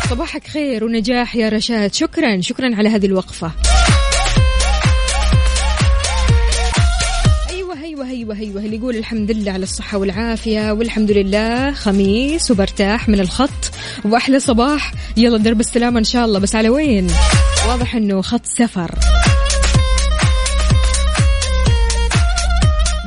صباحك 0.10 0.48
خير 0.48 0.84
ونجاح 0.84 1.36
يا 1.36 1.50
رشاد. 1.50 1.94
شكرا. 1.94 2.42
شكرا 2.42 2.76
على 2.76 2.90
هذه 2.90 3.06
الوقفة. 3.06 3.52
أيوه 8.04 8.36
أيوه 8.36 8.36
أيوه. 8.40 8.66
اللي 8.66 8.78
يقول 8.78 8.96
الحمد 8.96 9.32
لله 9.32 9.52
على 9.52 9.64
الصحة 9.64 9.98
والعافية 9.98 10.72
والحمد 10.72 11.12
لله. 11.12 11.72
خميس 11.72 12.52
وبرتاح 12.52 13.10
من 13.10 13.20
الخط 13.20 13.72
وأحلى 14.06 14.40
صباح. 14.40 14.94
يلا 15.18 15.38
درب 15.38 15.60
السلامة 15.60 16.00
إن 16.00 16.04
شاء 16.04 16.26
الله. 16.26 16.40
بس 16.40 16.56
على 16.56 16.70
وين؟ 16.70 17.08
واضح 17.68 17.96
إنه 17.96 18.22
خط 18.22 18.46
سفر. 18.46 18.92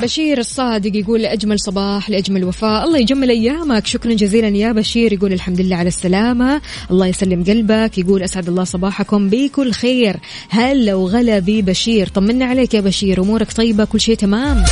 بشير 0.03 0.39
الصادق 0.39 0.97
يقول 0.97 1.23
لأجمل 1.23 1.61
صباح 1.61 2.11
لأجمل 2.11 2.45
وفاء. 2.45 2.85
الله 2.85 2.99
يجمل 2.99 3.31
أيامك. 3.31 3.87
شكرا 3.87 4.13
جزيلا 4.13 4.49
يا 4.49 4.73
بشير. 4.73 5.13
يقول 5.13 5.33
الحمد 5.33 5.61
لله 5.61 5.77
على 5.77 5.89
السلامة. 5.89 6.61
الله 6.91 7.07
يسلم 7.07 7.45
قلبك. 7.45 7.99
يقول 7.99 8.23
أسعد 8.23 8.49
الله 8.49 8.65
صباحكم. 8.65 9.29
بكل 9.29 9.73
خير. 9.73 10.17
هلا 10.49 10.95
وغلا 10.95 11.39
بي 11.39 11.63
بشير 11.63 12.09
طمنا 12.09 12.45
عليك 12.45 12.75
يا 12.75 12.81
بشير. 12.81 13.23
أمورك 13.23 13.53
طيبة. 13.53 13.85
كل 13.85 14.01
شيء 14.01 14.15
تمام. 14.15 14.65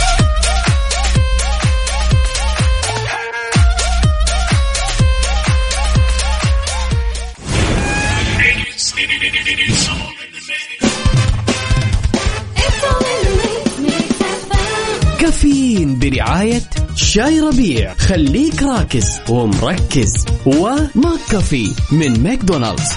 برعاية 16.34 16.62
شاي 16.96 17.40
ربيع. 17.40 17.94
خليك 17.94 18.62
راكز 18.62 19.20
ومركز. 19.28 20.26
و 20.46 21.20
McCafé 21.30 21.70
من 21.92 22.22
ماكدونالدز. 22.22 22.92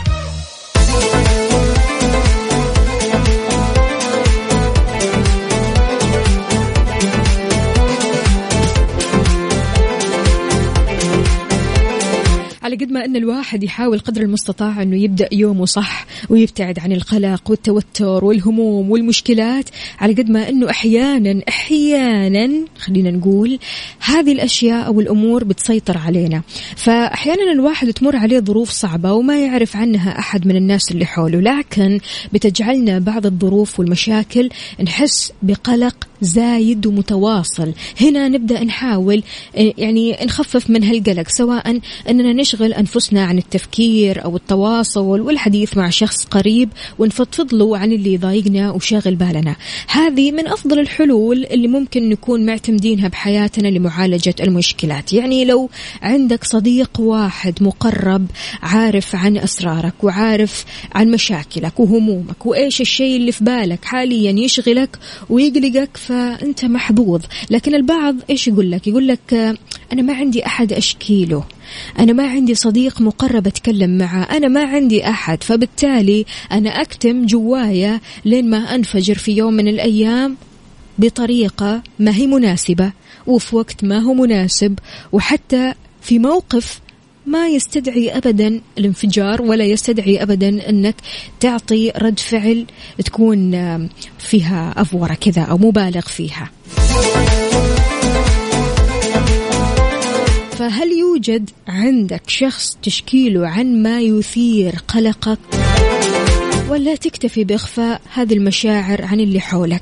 قد 12.88 12.94
ما 12.94 13.06
أن 13.06 13.15
الواحد 13.15 13.63
يحاول 13.63 14.00
قدر 14.00 14.22
المستطاع 14.22 14.82
أنه 14.82 14.96
يبدأ 14.96 15.29
يومه 15.32 15.65
صح 15.65 16.06
ويبتعد 16.29 16.79
عن 16.79 16.91
القلق 16.91 17.41
والتوتر 17.50 18.25
والهموم 18.25 18.91
والمشكلات 18.91 19.70
على 20.00 20.13
قد 20.13 20.29
ما 20.29 20.50
أنه 20.50 20.70
أحيانا 20.70 21.41
أحيانا 21.50 22.65
خلينا 22.79 23.12
نقول 23.12 23.60
هذه 24.00 24.32
الأشياء 24.32 24.88
أو 24.88 25.00
الأمور 25.00 25.44
بتسيطر 25.44 25.98
علينا. 25.98 26.41
فأحيانا 26.75 27.51
الواحد 27.51 27.94
تمر 27.94 28.15
عليه 28.15 28.39
ظروف 28.39 28.70
صعبة 28.70 29.13
وما 29.13 29.39
يعرف 29.39 29.75
عنها 29.75 30.20
أحد 30.20 30.48
من 30.48 30.56
الناس 30.56 30.91
اللي 30.91 31.06
حوله 31.06 31.39
لكن 31.39 32.00
بتجعلنا 32.34 33.00
بعض 33.00 33.25
الظروف 33.25 33.79
والمشاكل 33.79 34.50
نحس 34.84 35.34
بقلق 35.41 36.08
زايد 36.22 36.86
ومتواصل. 36.86 37.74
هنا 38.01 38.27
نبدأ 38.27 38.63
نحاول 38.63 39.24
يعني 39.53 40.17
نخفف 40.25 40.70
من 40.70 40.84
هالقلق 40.84 41.27
سواء 41.29 41.79
أننا 42.10 42.34
نشغل 42.34 42.74
أنفسنا 42.88 43.25
عن 43.25 43.38
التفكير 43.38 44.24
أو 44.25 44.36
التواصل 44.36 45.20
والحديث 45.20 45.77
مع 45.77 45.89
شخص 45.89 46.25
قريب 46.25 46.70
ونفضفض 47.00 47.53
له 47.53 47.77
عن 47.77 47.91
اللي 47.91 48.13
يضايقنا 48.13 48.72
وشاغل 48.72 49.15
بالنا. 49.15 49.56
هذه 49.88 50.32
من 50.32 50.48
أفضل 50.48 50.79
الحلول 50.79 51.46
اللي 51.46 51.67
ممكن 51.67 52.10
نكون 52.10 52.46
معتمدينها 52.46 53.08
بحياتنا 53.08 53.67
لمعالجة 53.67 54.36
المشكلات. 54.39 55.13
يعني 55.13 55.46
لو 55.46 55.70
عندك 56.01 56.44
صديق 56.44 57.00
واحد 57.00 57.63
مقرب 57.63 58.25
عارف 58.62 59.15
عن 59.15 59.38
أسرارك 59.38 60.03
وعارف 60.03 60.65
عن 60.96 61.12
مشاكلك 61.12 61.79
وهمومك 61.79 62.46
وإيش 62.46 62.82
الشيء 62.82 63.15
اللي 63.15 63.32
في 63.32 63.44
بالك 63.44 63.86
حاليا 63.86 64.32
يشغلك 64.32 64.98
ويقلقك 65.29 65.98
فأنت 65.98 66.65
محظوظ. 66.65 67.22
لكن 67.50 67.75
البعض 67.75 68.15
إيش 68.29 68.48
يقول 68.48 68.72
لك؟ 68.72 68.88
يقول 68.88 69.08
لك 69.08 69.58
أنا 69.94 70.01
ما 70.01 70.13
عندي 70.13 70.46
أحد 70.46 70.74
اشكي 70.74 71.25
له 71.25 71.44
أنا 72.00 72.13
ما 72.13 72.27
عندي 72.27 72.56
صديق 72.56 73.01
مقرب 73.01 73.48
أتكلم 73.48 73.98
معه. 73.98 74.24
أنا 74.24 74.48
ما 74.48 74.63
عندي 74.63 75.10
أحد. 75.10 75.44
فبالتالي 75.44 76.25
أنا 76.51 76.70
أكتم 76.82 77.25
جوايا 77.25 78.00
لين 78.25 78.50
ما 78.50 78.58
أنفجر 78.58 79.15
في 79.15 79.32
يوم 79.32 79.53
من 79.53 79.67
الأيام 79.67 80.38
بطريقة 80.98 81.84
ما 82.00 82.15
هي 82.15 82.27
مناسبة 82.27 82.91
وفي 83.27 83.56
وقت 83.56 83.84
ما 83.84 84.00
هو 84.00 84.13
مناسب 84.13 84.79
وحتى 85.12 85.74
في 86.01 86.20
موقف 86.20 86.79
ما 87.25 87.48
يستدعي 87.48 88.17
ابدا 88.17 88.62
الانفجار 88.77 89.41
ولا 89.41 89.65
يستدعي 89.65 90.24
ابدا 90.24 90.70
أنك 90.70 90.96
تعطي 91.39 91.91
رد 91.98 92.20
فعل 92.20 92.65
تكون 93.06 93.51
فيها 94.20 94.74
أفورة 94.77 95.13
كذا 95.13 95.41
أو 95.41 95.58
مبالغ 95.58 96.02
فيها. 96.02 96.50
فهل 100.67 100.91
يوجد 100.91 101.49
عندك 101.67 102.21
شخص 102.30 102.77
تشكيله 102.84 103.47
عن 103.47 103.84
ما 103.84 104.01
يثير 104.01 104.75
قلقك؟ 104.88 105.39
ولا 106.69 106.95
تكتفي 106.95 107.43
بإخفاء 107.43 108.01
هذه 108.13 108.34
المشاعر 108.34 109.06
عن 109.06 109.19
اللي 109.19 109.39
حولك؟ 109.39 109.82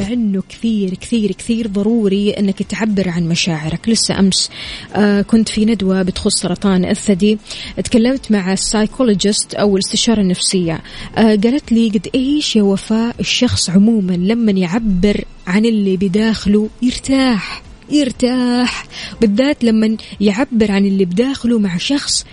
مع 0.00 0.12
إنه 0.12 0.42
كثير 0.48 0.94
كثير 0.94 1.32
كثير 1.32 1.66
ضروري 1.66 2.30
إنك 2.30 2.62
تعبر 2.62 3.08
عن 3.08 3.28
مشاعرك. 3.28 3.88
لسه 3.88 4.18
أمس 4.18 4.50
آه 4.94 5.22
كنت 5.22 5.48
في 5.48 5.64
ندوة 5.64 6.02
بتخص 6.02 6.34
سرطان 6.34 6.84
الثدي. 6.84 7.38
تكلمت 7.84 8.32
مع 8.32 8.52
السايكولوجيست 8.52 9.54
أو 9.54 9.76
الاستشارة 9.76 10.20
النفسية. 10.20 10.80
آه 11.16 11.36
قالت 11.36 11.72
لي 11.72 11.88
قد 11.88 12.08
إيش 12.14 12.56
يا 12.56 12.62
وفاء 12.62 13.14
الشخص 13.20 13.70
عموما 13.70 14.12
لما 14.12 14.52
يعبر 14.52 15.24
عن 15.46 15.64
اللي 15.64 15.96
بداخله 15.96 16.68
يرتاح. 16.82 17.63
يرتاح. 17.90 18.86
بالذات 19.20 19.64
لما 19.64 19.96
يعبر 20.20 20.72
عن 20.72 20.86
اللي 20.86 21.04
بداخله 21.04 21.58
مع 21.58 21.76
شخص 21.76 22.26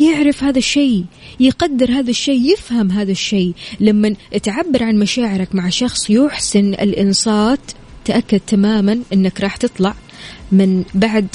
يعرف 0.00 0.44
هذا 0.44 0.58
الشيء 0.58 1.04
يقدر 1.40 1.90
هذا 1.90 2.10
الشيء 2.10 2.52
يفهم 2.52 2.90
هذا 2.90 3.12
الشيء. 3.12 3.52
لما 3.80 4.14
تعبر 4.42 4.82
عن 4.82 4.98
مشاعرك 4.98 5.54
مع 5.54 5.68
شخص 5.68 6.10
يحسن 6.10 6.74
الإنصات. 6.74 7.60
تأكد 8.04 8.40
تماما 8.46 8.98
أنك 9.12 9.40
راح 9.40 9.56
تطلع 9.56 9.94
من 10.52 10.84
بعد 10.94 11.26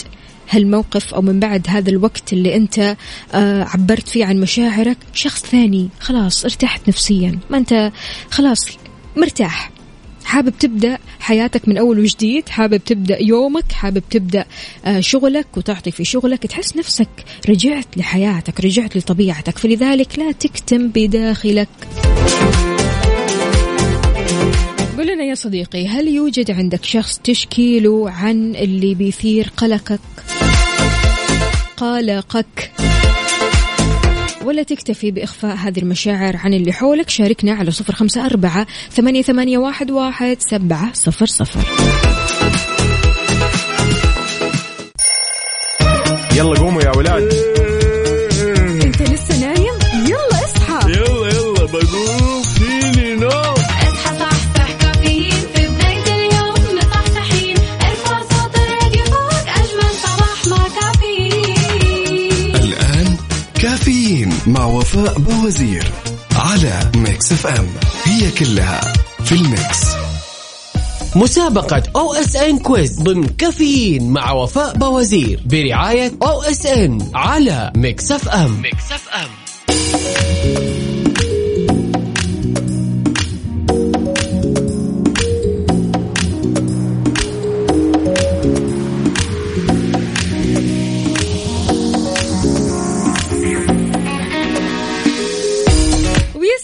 هالموقف 0.50 1.14
أو 1.14 1.22
من 1.22 1.40
بعد 1.40 1.68
هذا 1.70 1.90
الوقت 1.90 2.34
اللي 2.34 2.56
أنت 2.56 2.96
آه 3.34 3.64
عبرت 3.64 4.08
فيه 4.08 4.26
عن 4.26 4.40
مشاعرك. 4.40 4.98
شخص 5.14 5.42
ثاني 5.46 5.90
خلاص 6.00 6.46
ارتحت 6.46 6.88
نفسيا. 6.88 7.40
ما 7.50 7.58
أنت 7.58 7.92
خلاص 8.30 8.60
مرتاح. 9.18 9.73
حابب 10.26 10.54
تبدأ 10.60 10.98
حياتك 11.20 11.68
من 11.68 11.78
أول 11.78 12.00
وجديد 12.00 12.50
حابب 12.50 12.78
تبدأ 12.78 13.22
يومك 13.22 13.72
حابب 13.72 14.04
تبدأ 14.10 14.46
آه، 14.86 15.00
شغلك 15.00 15.48
وتعطي 15.58 15.92
في 15.92 16.06
شغلك 16.06 16.48
تحس 16.48 16.78
نفسك 16.78 17.10
رجعت 17.50 17.98
لحياتك 17.98 18.66
رجعت 18.66 18.98
لطبيعتك. 18.98 19.58
فلذلك 19.58 20.20
لا 20.20 20.32
تكتم 20.32 20.88
بداخلك. 20.88 21.70
قل 24.98 25.08
لنا 25.14 25.24
يا 25.24 25.36
صديقي 25.36 25.88
هل 25.88 26.08
يوجد 26.08 26.52
عندك 26.52 26.84
شخص 26.84 27.18
تشكي 27.18 27.80
له 27.80 28.10
عن 28.10 28.56
اللي 28.56 28.96
بيثير 28.96 29.52
قلقك؟ 29.58 30.00
قلقك. 31.78 32.72
ولا 34.46 34.64
تكتفي 34.64 35.12
بإخفاء 35.12 35.56
هذه 35.56 35.80
المشاعر 35.80 36.38
عن 36.38 36.54
اللي 36.54 36.74
حولك. 36.74 37.10
شاركنا 37.10 37.54
على 37.54 37.72
صفر 37.72 37.96
خمسة 37.96 38.26
أربعة 38.26 38.68
ثمانية, 38.92 39.22
ثمانية 39.22 39.58
واحد, 39.58 39.92
واحد 39.92 40.38
سبعة 40.40 40.94
صفر 40.94 41.26
صفر. 41.26 41.60
يلا 46.36 46.60
قوموا 46.60 46.82
يا 46.82 46.98
ولاد. 46.98 47.53
كافيين 64.14 64.34
مع 64.48 64.66
وفاء 64.66 65.20
باوزير 65.20 65.84
على 66.36 66.92
Mix 66.96 67.32
FM. 67.32 67.68
هي 68.04 68.32
كلها 68.32 68.82
في 69.24 69.32
ال 69.32 69.42
mix. 69.42 69.84
مسابقة 71.16 71.84
OSN 71.96 72.60
quiz 72.60 73.00
ضمن 73.02 73.28
كافيين 73.28 74.10
مع 74.10 74.32
وفاء 74.32 74.78
باوزير 74.78 75.40
برعاية 75.46 76.12
OSN 76.24 77.12
على 77.16 77.72
Mix 77.76 78.12
FM. 78.12 78.62
Mix 78.62 78.92
FM. 78.92 79.43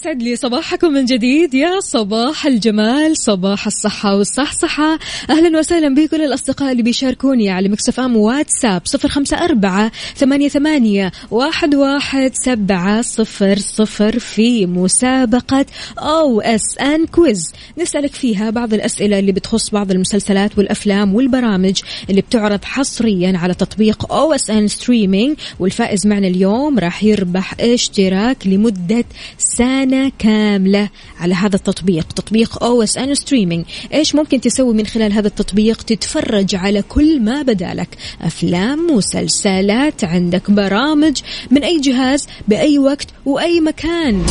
يسعد 0.10 0.24
لي 0.24 0.36
صباحكم 0.36 0.94
من 0.94 1.06
جديد. 1.06 1.54
يا 1.54 1.80
صباح 1.80 2.46
الجمال 2.46 3.18
صباح 3.18 3.68
الصحة 3.68 4.16
والصحصحة. 4.16 5.00
أهلا 5.30 5.60
وسهلا 5.60 5.96
بكل 5.96 6.22
الأصدقاء 6.22 6.72
اللي 6.72 6.84
بيشاركوني 6.84 7.50
على 7.50 7.70
Mix 7.70 8.00
FM 8.00 8.18
واتساب 8.18 8.82
صفر 8.86 9.10
خمسة 9.10 9.38
أربعة 9.38 9.92
ثمانية, 10.16 10.48
ثمانية 10.48 11.12
واحد, 11.32 11.76
واحد 11.76 12.32
سبعة 12.34 13.02
صفر 13.02 13.58
صفر 13.60 14.20
في 14.20 14.66
مسابقة 14.66 15.66
OSN 16.00 17.06
quiz. 17.06 17.44
نسألك 17.78 18.14
فيها 18.14 18.50
بعض 18.50 18.74
الأسئلة 18.74 19.20
اللي 19.20 19.32
بتخص 19.32 19.70
بعض 19.70 19.92
المسلسلات 19.92 20.58
والأفلام 20.58 21.16
والبرامج 21.16 21.82
اللي 22.10 22.22
بتعرض 22.22 22.64
حصريا 22.64 23.38
على 23.38 23.54
تطبيق 23.54 24.14
OSN 24.14 24.68
streaming 24.68 25.38
والفائز 25.60 26.08
معنا 26.08 26.28
اليوم 26.28 26.80
راح 26.80 27.04
يربح 27.04 27.54
اشتراك 27.60 28.48
لمدة 28.48 29.06
سنة 29.38 29.99
كاملة 30.20 30.90
على 31.20 31.34
هذا 31.34 31.56
التطبيق 31.56 32.08
تطبيق 32.14 32.64
OSN 32.64 33.16
streaming 33.16 33.66
إيش 33.94 34.16
ممكن 34.16 34.42
تسوي 34.42 34.74
من 34.74 34.86
خلال 34.86 35.14
هذا 35.14 35.28
التطبيق؟ 35.28 35.82
تتفرج 35.82 36.56
على 36.56 36.82
كل 36.82 37.22
ما 37.22 37.42
بدالك. 37.42 37.90
أفلام 38.22 38.88
مسلسلات 38.92 40.04
عندك 40.04 40.52
برامج 40.52 41.22
من 41.52 41.64
أي 41.64 41.80
جهاز 41.80 42.28
بأي 42.48 42.80
وقت 42.80 43.08
وأي 43.26 43.62
مكان. 43.62 44.26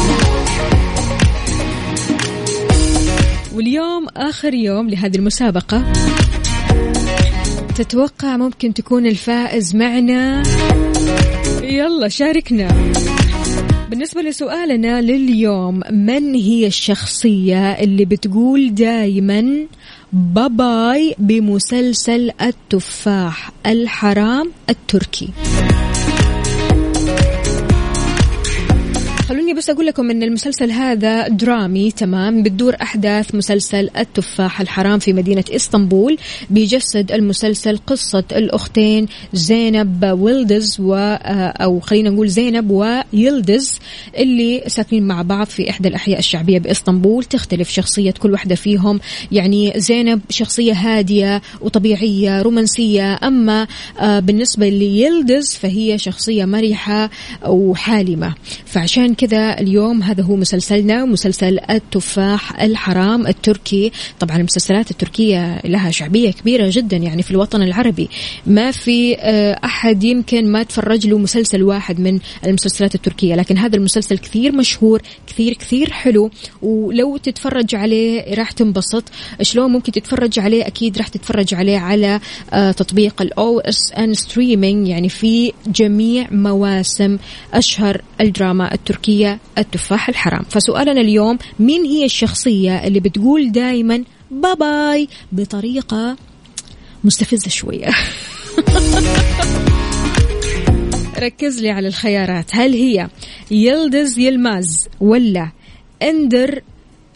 واليوم 3.54 4.07
آخر 4.16 4.54
يوم 4.54 4.90
لهذه 4.90 5.16
المسابقة. 5.16 5.92
تتوقع 7.76 8.37
ممكن 8.37 8.74
تكون 8.74 9.07
الفائز 9.07 9.76
معنا. 9.76 10.42
يلا 11.62 12.09
شاركنا. 12.09 12.68
بالنسبة 13.90 14.22
لسؤالنا 14.22 15.01
لليوم 15.01 15.81
من 15.90 16.35
هي 16.35 16.66
الشخصية 16.66 17.72
اللي 17.72 18.05
بتقول 18.05 18.74
دايما 18.74 19.66
باباي 20.12 21.14
بمسلسل 21.18 22.31
التفاح 22.42 23.51
الحرام 23.66 24.51
التركي؟ 24.70 25.29
خلوني 29.28 29.54
بس 29.54 29.70
أقول 29.70 29.86
لكم 29.86 30.10
أن 30.10 30.22
المسلسل 30.22 30.70
هذا 30.70 31.28
درامي 31.28 31.90
تمام؟ 31.90 32.42
بتدور 32.42 32.76
أحداث 32.82 33.34
مسلسل 33.34 33.90
التفاح 33.98 34.60
الحرام 34.60 34.98
في 34.98 35.12
مدينة 35.12 35.44
إسطنبول. 35.50 36.18
بيجسد 36.50 37.12
المسلسل 37.12 37.78
قصة 37.86 38.24
الأختين 38.32 39.06
زينب 39.32 40.04
ويلدز 40.20 40.76
و 40.80 40.94
أو 40.94 41.80
خلينا 41.80 42.10
نقول 42.10 42.28
زينب 42.28 42.70
ويلدز 42.70 43.78
اللي 44.16 44.64
ساكنين 44.66 45.06
مع 45.06 45.22
بعض 45.22 45.46
في 45.46 45.70
إحدى 45.70 45.88
الأحياء 45.88 46.18
الشعبية 46.18 46.58
بإسطنبول. 46.58 47.24
تختلف 47.24 47.70
شخصية 47.70 48.10
كل 48.10 48.32
واحدة 48.32 48.54
فيهم. 48.54 49.00
يعني 49.32 49.72
زينب 49.76 50.20
شخصية 50.30 50.72
هادية 50.72 51.42
وطبيعية 51.60 52.42
رومانسية. 52.42 53.18
أما 53.24 53.66
آه، 54.00 54.20
بالنسبة 54.20 54.68
ليلدز 54.68 55.54
فهي 55.54 55.98
شخصية 55.98 56.44
مرحة 56.44 57.10
وحالمة. 57.46 58.34
فعشان 58.66 59.17
كذا 59.18 59.61
اليوم. 59.61 60.02
هذا 60.02 60.22
هو 60.22 60.37
مسلسلنا 60.37 61.04
مسلسل 61.04 61.59
التفاح 61.70 62.62
الحرام 62.62 63.26
التركي. 63.26 63.92
طبعا 64.20 64.37
المسلسلات 64.37 64.90
التركية 64.90 65.61
لها 65.64 65.90
شعبية 65.90 66.31
كبيرة 66.31 66.70
جدا 66.72 66.96
يعني 66.96 67.22
في 67.22 67.31
الوطن 67.31 67.62
العربي. 67.62 68.09
ما 68.46 68.70
في 68.70 69.16
آه، 69.18 69.61
أحد 69.64 70.04
يمكن 70.04 70.52
ما 70.52 70.62
تفرج 70.62 71.07
له 71.07 71.18
مسلسل 71.18 71.62
واحد 71.62 72.00
من 72.00 72.18
المسلسلات 72.46 72.94
التركية 72.94 73.35
لكن 73.35 73.59
هذا 73.59 73.76
المسلسل 73.76 74.18
كثير 74.18 74.52
مشهور 74.52 75.02
كثير 75.26 75.52
كثير 75.54 75.90
حلو 75.90 76.31
ولو 76.62 77.16
تتفرج 77.16 77.74
عليه 77.74 78.35
راح 78.35 78.50
تنبسط. 78.50 79.04
شلون 79.42 79.70
ممكن 79.70 79.92
تتفرج 79.92 80.38
عليه؟ 80.38 80.66
أكيد 80.66 80.98
راح 80.98 81.09
تتفرج 81.09 81.54
عليه 81.54 81.78
على 81.78 82.20
آه، 82.52 82.72
تطبيق 82.72 83.22
ال 83.22 83.61
OSN 83.61 84.14
Streaming 84.14 84.88
يعني 84.88 85.09
في 85.09 85.52
جميع 85.66 86.28
مواسم 86.31 87.18
أشهر 87.54 88.02
الدراما 88.20 88.74
التركية. 88.74 89.07
التفاح 89.58 90.08
الحرام. 90.08 90.42
فسؤالنا 90.50 91.00
اليوم 91.00 91.38
مين 91.58 91.84
هي 91.84 92.04
الشخصية 92.04 92.86
اللي 92.86 93.00
بتقول 93.00 93.52
دائما 93.52 94.04
باي 94.30 95.08
بطريقة 95.32 96.16
مستفزة 97.04 97.50
شوية؟ 97.50 97.88
ركز 101.18 101.60
لي 101.60 101.70
على 101.70 101.88
الخيارات. 101.88 102.50
هل 102.52 102.72
هي 102.72 103.08
يلدز 103.50 104.18
يلماز 104.18 104.88
ولا 105.00 105.50
إندر 106.02 106.62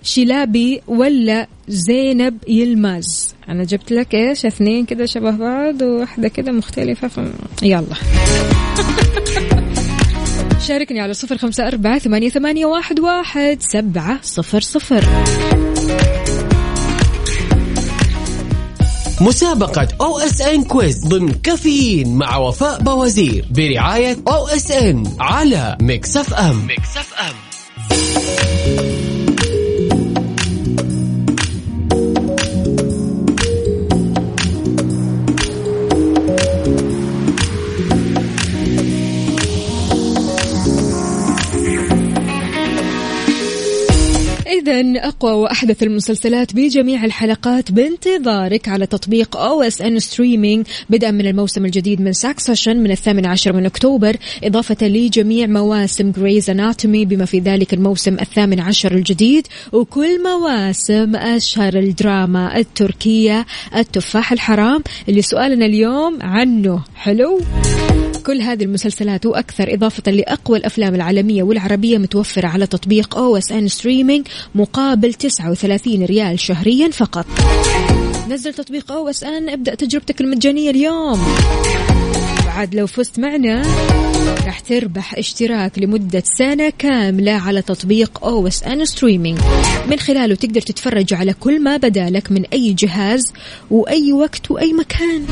شلابي 0.02 0.82
ولا 0.88 1.46
زينب 1.68 2.38
يلماز؟ 2.48 3.34
أنا 3.48 3.64
جبت 3.64 3.92
لك 3.92 4.14
إيش؟ 4.14 4.46
اثنين 4.46 4.86
كذا 4.86 5.06
شبه 5.06 5.30
بعض 5.30 5.82
وواحدة 5.82 6.28
كذا 6.28 6.52
مختلفة 6.52 7.08
ف... 7.08 7.20
يلا. 7.62 7.96
شاركني 10.62 11.00
على 11.00 11.14
صفر 11.14 11.38
خمسة 11.38 11.66
أربعة 11.68 11.98
ثمانية, 11.98 12.28
ثمانية 12.28 12.66
واحد, 12.66 13.00
واحد 13.00 13.58
سبعة 13.60 14.18
صفر 14.22 14.60
صفر. 14.60 15.04
مسابقة 19.20 19.88
OSN 20.00 20.64
quiz 20.64 21.06
ضمن 21.06 21.32
كافيين 21.32 22.16
مع 22.16 22.36
وفاء 22.36 22.82
بوازير 22.82 23.44
برعاية 23.50 24.16
أو 24.28 24.48
إس 24.48 24.70
إن 24.70 25.04
على 25.20 25.76
ميكس 25.80 26.16
أف 26.16 26.34
أم. 26.34 26.66
ميكس 26.66 26.96
أف 26.96 27.14
أم. 27.20 27.34
إذا 44.62 45.08
أقوى 45.08 45.32
وأحدث 45.32 45.82
المسلسلات 45.82 46.54
بجميع 46.54 47.04
الحلقات 47.04 47.72
بانتظارك 47.72 48.68
على 48.68 48.86
تطبيق 48.86 49.36
OSN 49.36 49.98
Streaming 49.98 50.66
بدءا 50.90 51.10
من 51.10 51.26
الموسم 51.26 51.64
الجديد 51.64 52.00
من 52.00 52.12
Succession 52.12 52.76
من 52.76 52.90
الثامن 52.90 53.26
عشر 53.26 53.52
من 53.52 53.66
أكتوبر 53.66 54.16
إضافة 54.44 54.86
لجميع 54.86 55.46
مواسم 55.46 56.10
Grey's 56.10 56.50
Anatomy 56.50 57.04
بما 57.04 57.24
في 57.24 57.38
ذلك 57.38 57.74
الموسم 57.74 58.14
الثامن 58.14 58.60
عشر 58.60 58.92
الجديد 58.92 59.46
وكل 59.72 60.22
مواسم 60.22 61.16
أشهر 61.16 61.78
الدراما 61.78 62.56
التركية 62.56 63.46
التفاح 63.76 64.32
الحرام 64.32 64.82
اللي 65.08 65.22
سؤالنا 65.22 65.66
اليوم 65.66 66.18
عنه 66.22 66.80
حلو؟ 66.94 67.40
كل 68.22 68.40
هذه 68.40 68.64
المسلسلات 68.64 69.26
وأكثر 69.26 69.74
إضافة 69.74 70.12
لأقوى 70.12 70.58
الأفلام 70.58 70.94
العالمية 70.94 71.42
والعربية 71.42 71.98
متوفرة 71.98 72.48
على 72.48 72.66
تطبيق 72.66 73.16
OSN 73.16 73.68
Streaming 73.68 74.26
مقابل 74.54 75.14
39 75.14 76.04
ريال 76.04 76.40
شهريا 76.40 76.90
فقط. 76.90 77.26
نزل 78.28 78.54
تطبيق 78.54 78.92
OSN 78.92 79.48
ابدأ 79.48 79.74
تجربتك 79.74 80.20
المجانية 80.20 80.70
اليوم. 80.70 81.20
بعد 82.46 82.74
لو 82.74 82.86
فزت 82.86 83.18
معنا 83.18 83.62
راح 84.46 84.60
تربح 84.60 85.14
اشتراك 85.18 85.78
لمدة 85.78 86.22
سنة 86.38 86.72
كاملة 86.78 87.32
على 87.32 87.62
تطبيق 87.62 88.24
OSN 88.24 88.84
Streaming 88.84 89.38
من 89.90 89.98
خلاله 89.98 90.34
تقدر 90.34 90.60
تتفرج 90.60 91.14
على 91.14 91.32
كل 91.32 91.62
ما 91.62 91.76
بدالك 91.76 92.32
من 92.32 92.44
أي 92.52 92.72
جهاز 92.72 93.32
وأي 93.70 94.12
وقت 94.12 94.50
وأي 94.50 94.72
مكان 94.72 95.26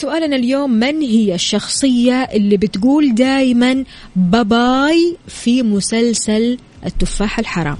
سؤالنا 0.00 0.36
اليوم 0.36 0.70
من 0.70 1.00
هي 1.00 1.34
الشخصية 1.34 2.22
اللي 2.22 2.56
بتقول 2.56 3.14
دايما 3.14 3.84
bye 4.16 4.66
bye 4.66 5.16
في 5.28 5.62
مسلسل 5.62 6.58
التفاح 6.86 7.38
الحرام؟ 7.38 7.78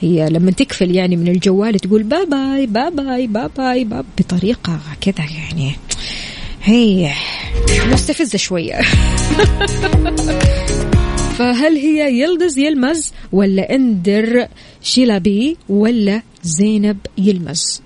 هي 0.00 0.28
لما 0.30 0.50
تقفل 0.50 0.94
يعني 0.94 1.16
من 1.16 1.28
الجوال 1.28 1.78
تقول 1.78 2.02
bye 2.02 2.66
bye 2.66 3.26
bye 3.26 3.41
bye 3.41 3.55
bye 3.55 3.70
bye 3.70 3.84
باب 3.84 4.04
بطريقة 4.18 4.80
كذا 5.00 5.26
يعني 5.36 5.72
هي 6.62 7.12
مستفزة 7.92 8.38
شوية. 8.38 8.80
فهل 11.38 11.76
هي 11.76 12.20
يلدز 12.20 12.58
يلمز 12.58 13.12
ولا 13.32 13.74
إندر 13.74 14.46
شيلابي 14.82 15.56
ولا 15.68 16.22
زينب 16.42 16.98
يلمز؟ 17.18 17.82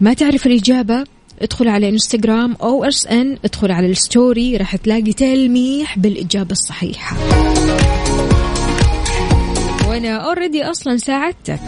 ما 0.00 0.14
تعرف 0.14 0.46
الإجابة؟ 0.46 1.15
ادخل 1.42 1.68
على 1.68 1.88
انستغرام 1.88 2.56
OSN 2.62 3.38
ادخل 3.44 3.72
على 3.72 3.86
ال 3.86 3.98
story 3.98 4.56
راح 4.56 4.76
تلاقي 4.76 5.12
تلميح 5.12 5.98
بالإجابة 5.98 6.52
الصحيحة. 6.52 7.16
وأنا 9.88 10.16
already 10.16 10.64
أصلا 10.64 10.96
ساعدتك. 10.96 11.60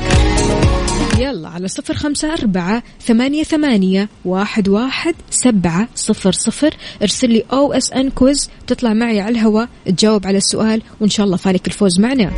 يلا 1.18 1.48
على 1.48 1.68
صفر 1.68 1.94
خمسة 1.94 2.35
أربعة 2.35 2.83
ثمانية 3.00 3.42
ثمانية 3.42 4.09
واحد 4.24 4.68
واحد 4.68 5.14
سبعة 5.31 5.88
صفر 5.94 6.33
صفر. 6.33 6.74
ارسل 7.02 7.31
لي 7.31 7.44
OSN 7.53 8.11
quiz 8.11 8.51
تطلع 8.66 8.92
معي 8.92 9.20
على 9.20 9.38
الهواء 9.38 9.68
تجاوب 9.87 10.26
على 10.26 10.38
السؤال 10.38 10.83
وإن 11.00 11.09
شاء 11.09 11.26
الله 11.26 11.37
فالك 11.37 11.66
الفوز 11.66 12.00
معنا. 12.00 12.33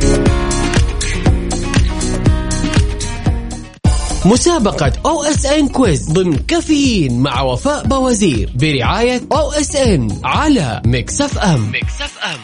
مسابقة 4.25 4.93
OSN 5.05 5.67
quiz 5.67 6.11
ضمن 6.11 6.35
كافيين 6.37 7.19
مع 7.19 7.41
وفاء 7.41 7.87
بوازير 7.87 8.49
برعاية 8.55 9.21
أو 9.31 9.51
اس 9.51 9.75
ان 9.75 10.19
على 10.23 10.81
ميكس 10.85 11.21
اف 11.21 11.37
ام 11.37 11.71
ميكس 11.71 12.01
اف 12.01 12.17
ام 12.23 12.39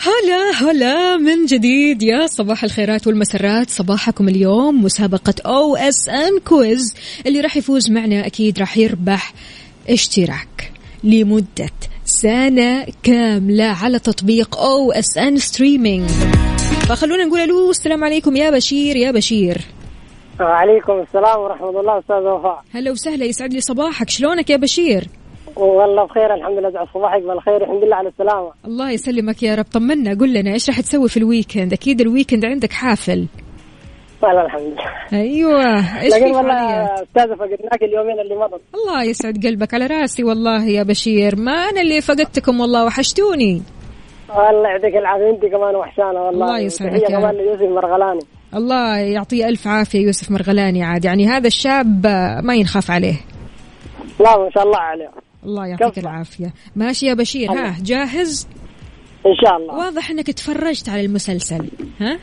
هلا 0.00 0.70
هلا 0.70 1.16
من 1.16 1.46
جديد 1.46 2.02
يا 2.02 2.26
صباح 2.26 2.64
الخيرات 2.64 3.06
والمسرات. 3.06 3.70
صباحكم 3.70 4.28
اليوم 4.28 4.84
مسابقة 4.84 5.34
OSN 5.46 6.38
quiz 6.44 6.94
اللي 7.26 7.40
راح 7.40 7.56
يفوز 7.56 7.90
معنا 7.90 8.26
أكيد 8.26 8.58
راح 8.58 8.78
يربح 8.78 9.34
اشتراك 9.88 10.72
لمدة 11.04 11.70
سنة 12.10 12.86
كاملة 13.02 13.64
على 13.64 13.98
تطبيق 13.98 14.58
OSN 14.58 15.36
Streaming 15.36 16.08
فخلونا 16.88 17.24
نقول 17.24 17.40
ألو 17.40 17.70
السلام 17.70 18.04
عليكم 18.04 18.36
يا 18.36 18.50
بشير 18.50 18.96
يا 18.96 19.10
بشير. 19.10 19.58
وعليكم 20.40 20.92
السلام 20.92 21.40
ورحمة 21.40 21.80
الله 21.80 21.98
أستاذ 21.98 22.16
وفاء. 22.16 22.62
هلا 22.72 22.90
وسهلا 22.90 23.24
يسعد 23.24 23.52
لي 23.52 23.60
صباحك. 23.60 24.10
شلونك 24.10 24.50
يا 24.50 24.56
بشير؟ 24.56 25.08
والله 25.56 26.04
بخير 26.04 26.34
الحمد 26.34 26.58
لله 26.58 26.86
صباحك 26.94 27.22
بالخير 27.22 27.62
الحمد 27.64 27.84
لله 27.84 27.96
على 27.96 28.08
السلامة. 28.08 28.50
الله 28.64 28.90
يسلمك 28.90 29.42
يا 29.42 29.54
رب. 29.54 29.64
طمنا 29.72 30.14
قل 30.14 30.32
لنا 30.34 30.52
إيش 30.52 30.68
راح 30.68 30.80
تسوي 30.80 31.08
في 31.08 31.16
ال 31.16 31.23
weekend 31.23 31.72
أكيد 31.72 32.00
ال 32.00 32.06
weekend 32.06 32.44
عندك 32.44 32.72
حافل. 32.72 33.26
والله 34.22 34.44
الحمد 34.44 34.62
لله. 34.62 35.20
أيوه. 35.22 36.00
إيش 36.00 36.14
لكن 36.14 36.26
في 36.26 36.32
والله 36.32 36.84
أستاذة 36.84 37.34
فقدناك 37.34 37.82
اليومين 37.82 38.20
اللي 38.20 38.34
مضت. 38.34 38.60
الله 38.74 39.04
يسعد 39.04 39.46
قلبك 39.46 39.74
على 39.74 39.86
راسي 39.86 40.24
والله 40.24 40.64
يا 40.64 40.82
بشير. 40.82 41.36
ما 41.36 41.52
أنا 41.52 41.80
اللي 41.80 42.00
فقدتكم 42.00 42.60
والله 42.60 42.84
وحشتوني. 42.84 43.62
والله 44.28 44.68
يعطيك 44.68 44.96
العافية 44.96 45.30
أنت 45.30 45.42
كمان 45.42 45.76
وحشانة 45.76 46.20
والله. 46.22 46.30
الله 46.30 46.58
يسعدك 46.60 47.02
يا 47.02 47.08
كمان 47.08 47.24
رب. 47.24 47.34
ليوسف 47.34 47.62
مرغلاني. 47.62 48.20
الله 48.54 48.96
يعطيه 48.96 49.48
ألف 49.48 49.68
عافية 49.68 49.98
يوسف 49.98 50.30
مرغلاني 50.30 50.82
عاد. 50.82 51.04
يعني 51.04 51.26
هذا 51.26 51.46
الشاب 51.46 52.06
ما 52.42 52.54
ينخاف 52.54 52.90
عليه. 52.90 53.16
لا 54.20 54.38
ما 54.38 54.50
شاء 54.54 54.64
الله 54.64 54.78
عليه. 54.78 55.10
الله 55.44 55.66
يعطيك. 55.66 55.98
العافية. 55.98 56.52
ماشي 56.76 57.06
يا 57.06 57.14
بشير. 57.14 57.50
ها 57.50 57.76
جاهز؟ 57.82 58.48
إن 59.26 59.34
شاء 59.44 59.56
الله. 59.56 59.74
واضح 59.74 60.10
إنك 60.10 60.26
تفرجت 60.26 60.88
على 60.88 61.04
المسلسل. 61.04 61.68
ها؟ 62.00 62.18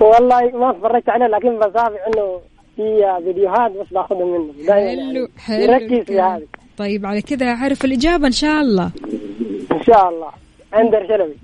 والله 0.00 0.50
ما 0.58 0.70
اتفرجت 0.70 1.08
عليه 1.08 1.26
لكن 1.26 1.56
بتابع 1.56 1.96
إنه 2.06 2.40
في 2.76 3.20
فيديوهات 3.24 3.70
بس 3.70 3.86
باخذها 3.92 4.24
منه. 4.24 4.52
دائما 4.66 5.02
حلو 5.02 5.14
يعني 5.14 5.28
حلو 5.38 5.62
يركز 5.62 5.88
في 5.88 6.00
الكلام. 6.00 6.32
هذه 6.32 6.46
طيب 6.78 7.06
على 7.06 7.22
كذا 7.22 7.46
أعرف 7.46 7.84
الإجابة 7.84 8.26
إن 8.26 8.32
شاء 8.32 8.60
الله. 8.60 8.90
إن 9.72 9.82
شاء 9.82 10.08
الله. 10.08 10.30
عندر 10.72 11.06
شلبي 11.08 11.36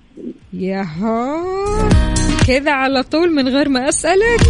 ياهو 0.52 1.38
كذا 2.46 2.72
على 2.72 3.02
طول 3.02 3.34
من 3.34 3.48
غير 3.48 3.68
ما 3.68 3.88
أسألك. 3.88 4.40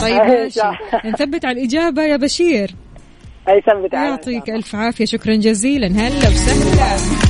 طيب 0.00 0.16
ماشي. 0.16 0.60
نثبت 1.04 1.44
على 1.44 1.60
الإجابة 1.60 2.02
يا 2.02 2.16
بشير. 2.16 2.70
أي 3.48 3.60
ثبت 3.60 3.92
يعطيك. 3.92 4.50
ألف 4.50 4.74
عافية 4.74 5.04
شكرا 5.04 5.34
جزيلا. 5.34 5.86
هلا 5.86 6.28
وسهلا. 6.28 7.29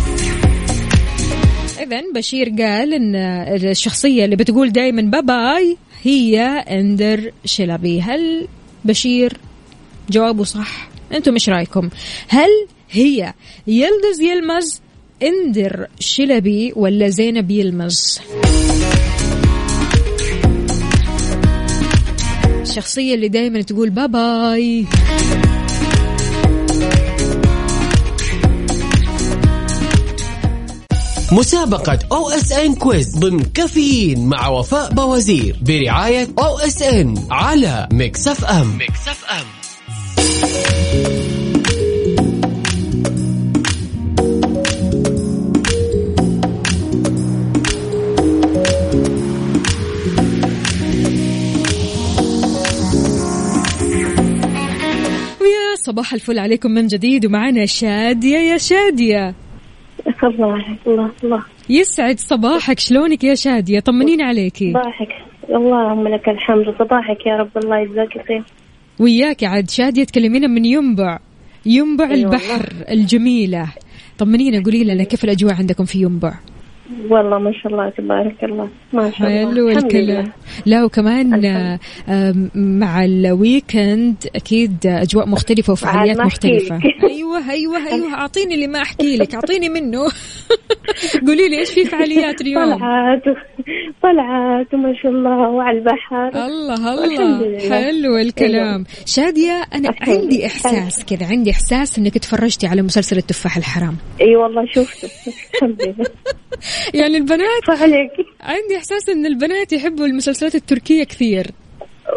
اذا 1.83 2.03
بشير 2.15 2.49
قال 2.49 2.95
إن 2.95 3.17
الشخصية 3.71 4.25
اللي 4.25 4.37
بتقول 4.37 4.73
دائما 4.73 5.21
bye 5.21 5.77
هي 6.03 6.41
إندر 6.71 7.33
شلبي 7.45 8.01
هل 8.01 8.49
بشير 8.85 9.37
جوابه 10.11 10.45
صح؟ 10.45 10.89
أنتم 11.13 11.33
إيش 11.33 11.49
رأيكم؟ 11.49 11.91
هل 12.29 12.49
هي 12.91 13.35
يلدز 13.67 14.21
يلمز 14.21 14.81
إندر 15.23 15.87
شلبي 16.01 16.73
ولا 16.77 17.09
زينب 17.09 17.51
يلمز؟ 17.51 18.21
الشخصية 22.63 23.15
اللي 23.15 23.29
دايما 23.29 23.63
تقول 23.63 23.91
bye 23.91 24.87
مسابقة 31.33 31.99
OSN 32.13 32.75
quiz 32.75 33.19
ضمن 33.19 33.41
كافيين 33.43 34.27
مع 34.27 34.49
وفاء 34.49 34.93
بوازير 34.95 35.57
برعاية 35.63 36.29
OSN 36.39 37.15
على 37.31 37.89
Mix 37.93 38.29
FM. 38.29 38.79
Mix 38.79 39.09
FM. 39.09 39.47
ويا 55.41 55.75
صباح 55.77 56.15
الفل 56.15 56.39
عليكم 56.39 56.71
من 56.71 56.87
جديد 56.87 57.27
ومعنا 57.27 57.67
شادية 57.67 58.39
يا 58.39 58.59
شادية. 58.59 59.35
الله 60.25 60.77
الله 60.87 61.11
الله. 61.25 61.43
يسعد 61.69 62.19
صباحك. 62.19 62.79
شلونك 62.79 63.25
يا 63.25 63.35
شادية؟ 63.35 63.81
طمنين 63.81 64.23
عليكي. 64.23 64.73
صباحك. 64.73 65.09
اللهم 65.49 66.09
لك 66.09 66.29
الحمد. 66.29 66.75
صباحك 66.79 67.27
يا 67.27 67.37
رب. 67.37 67.51
الله 67.65 67.79
يجزاك 67.79 68.27
خير 68.29 68.43
وياك 68.99 69.45
عاد. 69.45 69.71
شادية 69.71 70.05
تكلمينا 70.05 70.47
من 70.47 70.65
ينبع. 70.65 71.19
ينبع 71.67 72.05
أي 72.05 72.11
والله. 72.11 72.27
البحر 72.27 72.69
الجميلة. 72.91 73.67
طمنينا 74.19 74.63
قولي 74.65 74.85
لنا 74.85 75.05
كيف 75.05 75.25
الأجواء 75.25 75.55
عندكم 75.55 75.85
في 75.85 76.03
ينبع؟ 76.03 76.35
والله 77.11 77.39
ما 77.39 77.53
شاء 77.53 77.73
الله 77.73 77.91
تبارك 77.91 78.45
الله. 78.45 78.69
ما 78.93 79.11
شاء 79.11 79.29
الله. 79.29 79.51
حلو 79.51 79.69
الكلام. 79.69 80.33
لا 80.67 80.85
وكمان. 80.85 81.45
آه، 82.09 82.35
مع 82.55 83.05
الويكند 83.05 84.17
أكيد 84.35 84.87
أجواء 84.87 85.29
مختلفة 85.29 85.73
وفعاليات 85.73 86.21
مختلفة. 86.21 86.79
أيوه 87.11 87.51
أيوه 87.51 87.93
أيوه. 87.93 88.15
أعطيني 88.15 88.55
اللي 88.55 88.67
ما 88.67 88.83
أحكي 88.83 89.17
لك 89.17 89.35
أعطيني 89.35 89.69
منه. 89.69 89.99
قولي 91.27 91.49
لي 91.49 91.59
إيش 91.59 91.71
في 91.71 91.85
فعاليات 91.85 92.41
اليوم؟ 92.41 92.75
طلعت. 92.75 93.23
طلعت 94.03 94.75
وما 94.75 94.95
شاء 95.03 95.13
الله 95.13 95.49
وعلى 95.49 95.79
البحر. 95.79 96.29
الله 96.29 97.05
الله. 97.05 97.43
لله. 97.43 97.71
حلو 97.71 98.17
الكلام. 98.17 98.85
شادية 99.07 99.63
أنا 99.75 99.89
الحمد 99.89 100.17
عندي 100.17 100.37
لله. 100.37 100.47
إحساس 100.47 101.05
كذا 101.05 101.27
عندي 101.27 101.51
إحساس 101.51 101.99
إنك 101.99 102.19
تفرجتي 102.19 102.67
على 102.67 102.83
مسلسل 102.83 103.17
التفاح 103.17 103.57
الحرام. 103.57 103.97
إي 104.21 104.37
والله 104.37 104.67
شفته. 104.67 105.09
يعني 107.01 107.17
البنات 107.17 107.65
فعليك 107.67 108.11
عندي 108.41 108.77
إحساس 108.77 109.09
إن 109.09 109.27
البنات 109.27 109.73
يحبوا 109.73 110.07
المسلسلات 110.07 110.55
التركية 110.55 111.05
كثير. 111.05 111.47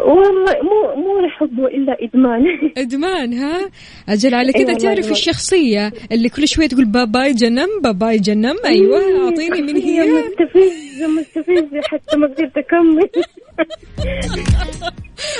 والله 0.06 0.52
مو 0.62 1.02
مو 1.02 1.28
حب 1.28 1.60
إلا 1.60 1.96
إدمان. 2.02 2.44
إدمان 2.84 3.32
ها؟ 3.32 3.70
أجل 4.08 4.34
على 4.34 4.52
كذا 4.52 4.62
والله 4.64 4.78
تعرف. 4.78 5.10
الشخصية 5.10 5.92
اللي 6.12 6.28
كل 6.28 6.48
شوية 6.48 6.66
تقول 6.66 6.84
باباي 6.84 7.32
جنم 7.32 7.68
باباي 7.82 8.18
جنم؟ 8.18 8.56
أيوه 8.64 9.24
أعطيني 9.24 9.62
من 9.62 9.76
هي. 9.76 10.00
مستفزة 10.12 11.06
مستفزة 11.08 11.80
حتى 11.84 12.16
ما 12.16 12.26
قدرت 12.26 12.58
أكمل. 12.58 13.10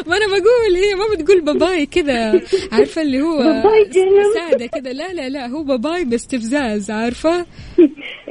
ما 0.06 0.16
أنا 0.16 0.26
بقول 0.26 0.76
هي 0.76 0.94
ما 0.94 1.04
بتقول 1.16 1.40
باباي 1.40 1.86
كذا 1.86 2.40
عارفة 2.72 3.02
اللي 3.02 3.20
هو 3.20 3.38
باباي 3.38 3.84
جنم. 3.84 4.50
ساده 4.50 4.66
كذا. 4.66 4.92
لا 4.92 5.12
لا 5.12 5.28
لا 5.28 5.46
هو 5.46 5.62
باباي 5.62 6.04
باستفزاز 6.04 6.90
عارفة؟ 6.90 7.46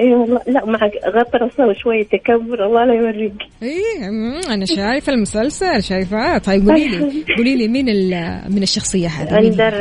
اي 0.03 0.13
والله 0.15 0.41
لا 0.47 0.65
معك 0.65 0.91
غطرسة 1.15 1.67
وشوية 1.67 2.03
تكبر 2.03 2.65
الله 2.65 2.85
لا 2.85 2.93
يوريك. 2.93 3.33
إيه 3.63 4.09
مم، 4.09 4.41
أنا 4.53 4.65
شايفة 4.65 5.13
المسلسل 5.13 5.83
شايفة. 5.83 6.37
طيب 6.37 6.69
قولي 6.69 6.87
لي 6.87 6.97
قولي 7.37 7.55
لي 7.55 7.67
مين 7.67 7.89
ال- 7.89 8.41
من 8.49 8.63
الشخصية 8.63 9.07
هذه؟ 9.07 9.37
أندر 9.39 9.73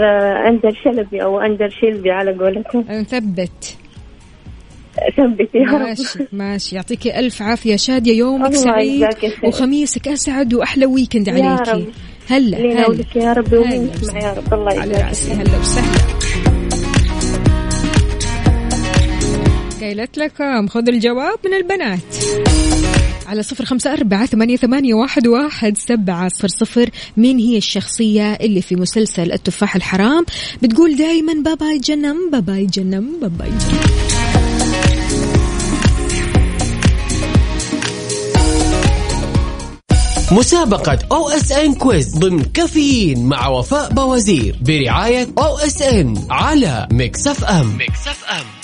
أندر 0.48 0.70
شلبي 0.84 1.22
أو 1.22 1.40
أندر 1.40 1.68
شلبي 1.68 2.10
على 2.10 2.32
قولتهم. 2.32 3.02
ثبت 3.02 3.76
يا 5.54 5.62
رب 5.72 5.80
ماشي 5.80 6.18
ماشي. 6.32 6.76
يعطيكي 6.76 7.18
ألف 7.18 7.42
عافية. 7.42 7.76
شادية 7.76 8.18
يومك 8.18 8.54
سعيد. 8.54 9.08
وخميسك 9.44 10.08
أسعد 10.08 10.54
وأحلى 10.54 10.86
weekend 10.86 11.28
عليكي. 11.28 11.86
هلا 12.30 12.58
هلا. 12.58 12.58
يا 12.58 12.86
رب 13.32 13.54
هلا. 13.54 14.22
يا 14.24 14.32
رب. 14.32 14.54
الله 14.54 14.80
على 14.80 14.90
يجزاك 14.90 15.04
رأسي. 15.08 15.32
هلا 15.32 15.58
وسهلا. 15.58 16.51
قالت 19.82 20.18
لكم 20.18 20.68
خذ 20.68 20.88
الجواب 20.88 21.38
من 21.44 21.54
البنات. 21.54 22.00
على 23.26 23.42
صفر 23.42 23.64
خمسة 23.64 23.92
أربعة 23.92 24.26
ثمانية, 24.26 24.56
ثمانية 24.56 24.94
واحد, 24.94 25.26
واحد 25.26 25.76
سبعة 25.76 26.28
صفر 26.28 26.48
صفر. 26.48 26.90
مين 27.16 27.38
هي 27.38 27.56
الشخصية 27.56 28.32
اللي 28.32 28.62
في 28.62 28.76
مسلسل 28.76 29.32
التفاح 29.32 29.76
الحرام؟ 29.76 30.24
بتقول 30.62 30.96
دايما 30.96 31.32
bye 31.32 31.54
bye 31.54 31.76
canım 31.76 32.30
bye 32.32 32.49
bye 32.49 32.66
canım 32.72 33.06
bye 33.20 33.32
bye 33.32 33.44
canım. 33.44 33.80
مسابقة 40.32 40.98
OSN 41.12 41.74
quiz 41.74 42.18
ضمن 42.18 42.42
كافيين 42.42 43.26
مع 43.26 43.48
وفاء 43.48 43.92
بوازير 43.92 44.58
برعاية 44.62 45.28
OSN 45.38 46.26
على 46.30 46.88
Mix 46.92 47.44
FM. 47.44 47.78
Mix 47.78 48.24
FM. 48.24 48.61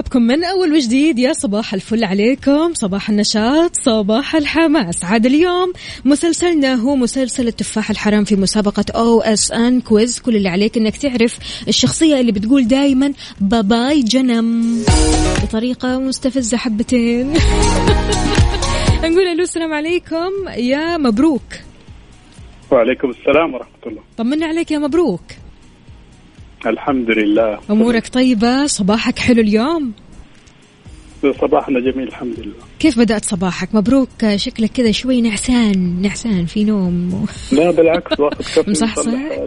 بكم 0.00 0.22
من 0.22 0.44
أول 0.44 0.72
وجديد. 0.72 1.18
يا 1.18 1.32
صباح 1.32 1.74
الفل 1.74 2.04
عليكم. 2.04 2.74
صباح 2.74 3.10
النشاط. 3.10 3.76
صباح 3.76 4.36
الحماس. 4.36 5.04
عاد 5.04 5.26
اليوم 5.26 5.72
مسلسلنا 6.04 6.74
هو 6.74 6.96
مسلسل 6.96 7.48
التفاح 7.48 7.90
الحرام 7.90 8.24
في 8.24 8.36
مسابقة 8.36 8.84
OSN. 8.94 9.80
Quiz. 9.80 10.18
كل 10.20 10.36
اللي 10.36 10.48
عليك 10.48 10.76
إنك 10.76 10.96
تعرف 10.96 11.38
الشخصية 11.68 12.20
اللي 12.20 12.32
بتقول 12.32 12.68
دايما 12.68 13.12
bye 13.40 13.71
bye 13.71 14.02
canım 14.02 14.78
بطريقة 15.42 15.98
مستفزة 15.98 16.56
حبتين. 16.56 17.32
نقول 19.04 19.26
ألو 19.26 19.42
السلام 19.42 19.72
عليكم. 19.72 20.30
يا 20.56 20.96
مبروك. 20.96 21.42
وعليكم 22.70 23.10
السلام 23.10 23.54
ورحمة 23.54 23.82
الله. 23.86 24.02
طمنا 24.16 24.46
عليك 24.46 24.70
يا 24.70 24.78
مبروك. 24.78 25.22
الحمد 26.66 27.10
لله. 27.10 27.58
أمورك 27.70 28.08
طيبة؟ 28.08 28.66
صباحك 28.66 29.18
حلو 29.18 29.40
اليوم؟ 29.40 29.92
صباحنا 31.40 31.80
جميل 31.80 32.08
الحمد 32.08 32.40
لله. 32.40 32.54
كيف 32.78 32.98
بدأت 32.98 33.24
صباحك؟ 33.24 33.74
مبروك 33.74 34.36
شكلك 34.36 34.70
كذا 34.70 34.90
شوي 34.90 35.20
نعسان 35.20 36.02
نعسان 36.02 36.46
في 36.46 36.64
نوم. 36.64 37.26
لا 37.52 37.70
بالعكس 37.70 38.20
واخذ 38.20 38.38
كفي؟ 38.38 38.70
مصلح 38.70 38.96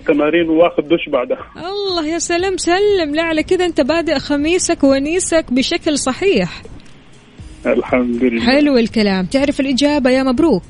تمارين 0.08 0.50
واخذ 0.50 0.82
دش 0.82 1.10
بعدها. 1.10 1.70
الله 1.70 2.08
يا 2.08 2.20
سلام 2.20 2.58
سلم. 2.58 3.16
لا 3.16 3.24
على 3.24 3.44
كذا 3.44 3.66
أنت 3.66 3.82
بادئ 3.82 4.20
خميسك 4.20 4.84
ونيسك 4.84 5.46
بشكل 5.52 6.00
صحيح. 6.00 6.62
الحمد 7.66 8.24
لله. 8.24 8.46
حلو 8.46 8.78
الكلام. 8.78 9.26
تعرف 9.26 9.60
الإجابة؟ 9.60 10.10
يا 10.10 10.24
مبروك. 10.24 10.64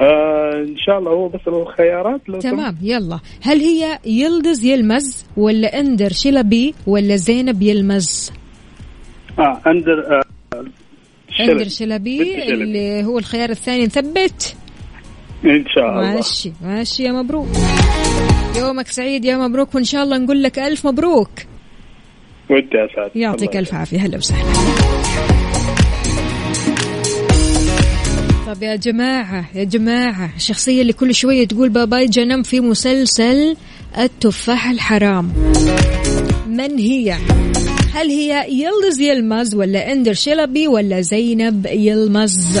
آه 0.00 0.52
إن 0.54 0.76
شاء 0.76 0.98
الله 0.98 1.10
هو 1.10 1.28
بس 1.28 1.40
الخيارات 1.46 2.20
لو 2.28 2.38
تمام 2.38 2.78
يلا. 2.82 3.20
هل 3.42 3.60
هي 3.60 3.98
يلدز 4.06 4.64
يلمز 4.64 5.24
ولا 5.36 5.80
أندر 5.80 6.12
شلبي 6.12 6.74
ولا 6.86 7.16
زينب 7.16 7.62
يلمز. 7.62 8.32
آه 9.38 9.60
أندر 9.66 9.92
آه 9.92 10.22
أندر 11.40 11.58
شلبي. 11.58 11.68
شلبي 11.68 12.18
بنت 12.18 12.44
شلبي. 12.44 12.52
اللي 12.52 13.04
هو 13.04 13.18
الخيار 13.18 13.50
الثاني. 13.50 13.84
نثبت. 13.84 14.56
إن 15.44 15.64
شاء 15.74 15.84
الله. 15.84 16.14
ماشي 16.14 16.52
ماشي 16.62 17.02
يا 17.02 17.12
مبروك. 17.12 17.48
يومك 18.56 18.86
سعيد 18.86 19.24
يا 19.24 19.36
مبروك 19.36 19.74
وإن 19.74 19.84
شاء 19.84 20.02
الله 20.02 20.18
نقول 20.18 20.42
لك 20.42 20.58
ألف 20.58 20.86
مبروك. 20.86 21.30
ودي 22.50 22.84
أسعد. 22.92 23.10
يعطيك 23.14 23.48
الله 23.48 23.60
ألف 23.60 23.74
عافية. 23.74 23.98
هلا 23.98 24.16
وسهلا. 24.16 24.95
طب 28.46 28.62
يا 28.62 28.76
جماعة 28.76 29.48
يا 29.54 29.64
جماعة 29.64 30.30
الشخصية 30.36 30.82
اللي 30.82 30.92
كل 30.92 31.14
شوية 31.14 31.46
تقول 31.46 31.68
bye 31.68 31.87
bye 31.87 32.06
canım 32.06 32.42
في 32.42 32.60
مسلسل 32.60 33.56
التفاح 33.98 34.70
الحرام 34.70 35.32
من 36.46 36.78
هي؟ 36.78 37.16
هل 37.94 38.08
هي 38.08 38.46
يلدز 38.48 39.00
يلمز 39.00 39.54
ولا 39.54 39.92
إندر 39.92 40.14
شلبي 40.14 40.68
ولا 40.68 41.00
زينب 41.00 41.66
يلمز؟ 41.66 42.58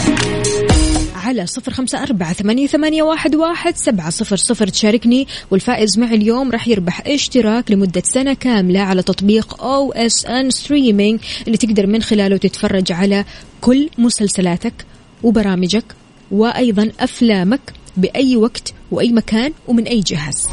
على 1.14 1.46
صفر 1.46 1.72
خمسة 1.72 2.02
أربعة 2.02 2.32
ثمانية, 2.32 2.66
ثمانية 2.66 3.02
واحد, 3.02 3.34
واحد 3.34 3.76
سبعة 3.76 4.10
صفر 4.10 4.36
صفر 4.36 4.68
تشاركني 4.68 5.26
والفائز 5.50 5.98
معي 5.98 6.14
اليوم 6.14 6.50
راح 6.50 6.68
يربح 6.68 7.06
اشتراك 7.06 7.70
لمدة 7.70 8.02
سنة 8.04 8.34
كاملة 8.34 8.80
على 8.80 9.02
تطبيق 9.02 9.56
OSN 9.64 10.50
Streaming 10.50 11.20
اللي 11.46 11.58
تقدر 11.58 11.86
من 11.86 12.02
خلاله 12.02 12.36
تتفرج 12.36 12.92
على 12.92 13.24
كل 13.60 13.88
مسلسلاتك 13.98 14.74
وبرامجك 15.26 15.84
وأيضا 16.30 16.92
أفلامك 17.00 17.60
بأي 17.96 18.36
وقت 18.36 18.72
وأي 18.90 19.12
مكان 19.12 19.52
ومن 19.68 19.84
أي 19.86 20.00
جهاز. 20.00 20.48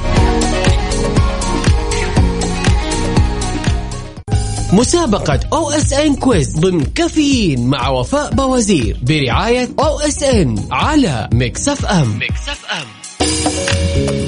مسابقة 4.74 5.40
OSN 5.54 6.16
Quiz 6.16 6.60
ضمن 6.60 6.84
كافيين 6.84 7.68
مع 7.68 7.90
وفاء 7.90 8.34
باوزير 8.34 8.98
برعاية 9.04 9.70
أو 9.80 10.00
إس 10.00 10.24
إن 10.24 10.56
على 10.72 11.30
ميكس 11.34 11.70
أف 11.70 11.86
أم. 11.86 12.20
ميكس 12.20 12.50
أف 12.50 12.66
أم. 12.72 14.23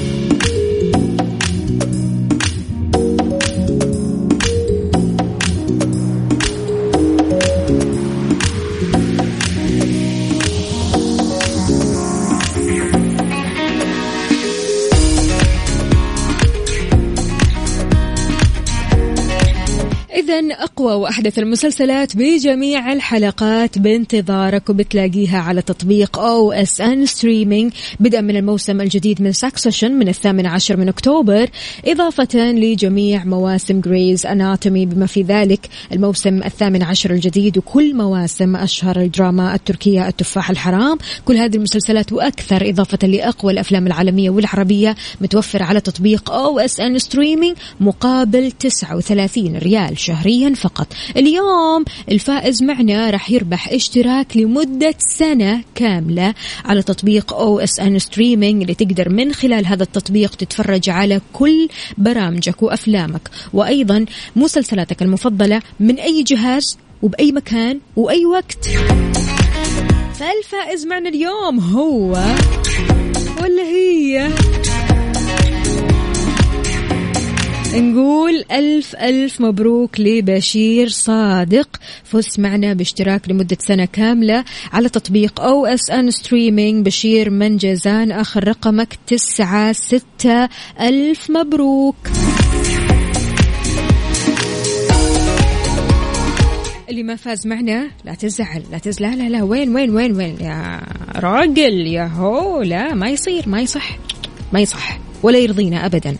إذا 20.26 20.54
أقوى 20.54 20.94
وأحدث 20.94 21.38
المسلسلات 21.38 22.16
بجميع 22.16 22.92
الحلقات 22.92 23.78
بانتظارك 23.78 24.70
وبتلاقيها 24.70 25.38
على 25.38 25.62
تطبيق 25.62 26.18
OSN 26.18 27.06
Streaming 27.06 27.72
بدءا 28.00 28.20
من 28.20 28.36
الموسم 28.36 28.80
الجديد 28.80 29.22
من 29.22 29.32
Succession 29.32 29.92
من 29.92 30.08
الثامن 30.08 30.46
عشر 30.46 30.76
من 30.76 30.88
أكتوبر. 30.88 31.50
إضافة 31.84 32.52
لجميع 32.52 33.24
مواسم 33.24 33.80
Grey's 33.80 34.26
Anatomy 34.26 34.86
بما 34.86 35.06
في 35.06 35.22
ذلك 35.22 35.68
الموسم 35.92 36.42
الثامن 36.42 36.82
عشر 36.82 37.10
الجديد 37.10 37.58
وكل 37.58 37.94
مواسم 37.94 38.56
أشهر 38.56 39.00
الدراما 39.00 39.54
التركية 39.54 40.08
التفاح 40.08 40.50
الحرام. 40.50 40.98
كل 41.24 41.36
هذه 41.36 41.56
المسلسلات 41.56 42.12
وأكثر 42.12 42.70
إضافة 42.70 43.08
لأقوى 43.08 43.52
الأفلام 43.52 43.86
العالمية 43.86 44.30
والعربية 44.30 44.96
متوفرة 45.20 45.64
على 45.64 45.80
تطبيق 45.80 46.30
OSN 46.30 46.98
Streaming 46.98 47.56
مقابل 47.80 48.52
39 48.52 49.56
ريال 49.56 49.98
شهريا 50.16 50.54
فقط. 50.54 50.86
اليوم 51.16 51.84
الفائز 52.10 52.62
معنا 52.62 53.10
راح 53.10 53.30
يربح 53.30 53.68
اشتراك 53.68 54.36
لمدة 54.36 54.94
سنة 54.98 55.62
كاملة 55.74 56.34
على 56.64 56.82
تطبيق 56.82 57.32
OSN 57.34 57.98
Streaming 57.98 58.62
اللي 58.62 58.74
تقدر 58.74 59.08
من 59.08 59.32
خلال 59.32 59.66
هذا 59.66 59.82
التطبيق 59.82 60.34
تتفرج 60.34 60.90
على 60.90 61.20
كل 61.32 61.68
برامجك 61.98 62.62
وأفلامك. 62.62 63.30
وأيضا 63.52 64.04
مسلسلاتك 64.36 65.02
المفضلة 65.02 65.62
من 65.80 65.98
أي 65.98 66.22
جهاز 66.22 66.78
وبأي 67.02 67.32
مكان 67.32 67.80
وأي 67.96 68.26
وقت. 68.26 68.68
فالفائز 70.14 70.86
معنا 70.86 71.08
اليوم 71.08 71.60
هو 71.60 72.10
ولا 73.42 73.62
هي 73.62 74.28
نقول 77.74 78.44
ألف 78.52 78.96
ألف 78.96 79.40
مبروك 79.40 80.00
لبشير 80.00 80.88
صادق. 80.88 81.68
فزت 82.04 82.40
معنا 82.40 82.72
باشتراك 82.72 83.28
لمدة 83.30 83.56
سنة 83.60 83.84
كاملة 83.84 84.44
على 84.72 84.88
تطبيق 84.88 85.40
OSN 85.40 86.10
Streaming 86.10 86.86
بشير 86.86 87.30
من 87.30 87.56
جازان 87.56 88.12
آخر 88.12 88.48
رقمك 88.48 88.98
تسعة 89.06 89.72
ستة. 89.72 90.48
ألف 90.80 91.30
مبروك. 91.30 91.96
اللي 96.88 97.02
ما 97.02 97.16
فاز 97.16 97.46
معنا 97.46 97.90
لا 98.04 98.14
تزعل 98.14 98.62
لا 98.72 98.78
تزعل 98.78 99.18
لا 99.18 99.22
لا 99.22 99.28
لا 99.28 99.42
وين 99.42 99.76
وين 99.76 99.90
وين 99.90 100.12
وين؟ 100.16 100.36
يا 100.40 100.80
راجل 101.16 101.86
يا 101.86 102.06
هو 102.06 102.62
لا 102.62 102.94
ما 102.94 103.08
يصير 103.08 103.48
ما 103.48 103.60
يصح 103.60 103.98
ما 104.52 104.60
يصح 104.60 104.98
ولا 105.22 105.38
يرضينا 105.38 105.86
ابدا. 105.86 106.16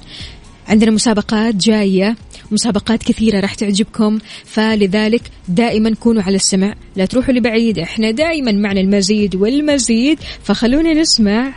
عندنا 0.69 0.91
مسابقات 0.91 1.55
جاية 1.55 2.17
مسابقات 2.51 3.03
كثيرة 3.03 3.41
راح 3.41 3.55
تعجبكم 3.55 4.19
فلذلك 4.45 5.23
دائما 5.49 5.95
كونوا 5.95 6.23
على 6.23 6.37
السمع 6.37 6.75
لا 6.97 7.05
تروحوا 7.05 7.35
لبعيد 7.35 7.79
إحنا 7.79 8.11
دائما 8.11 8.53
معنا 8.53 8.81
المزيد 8.81 9.35
والمزيد 9.37 10.19
فخلونا 10.45 10.95
نسمع. 10.95 11.53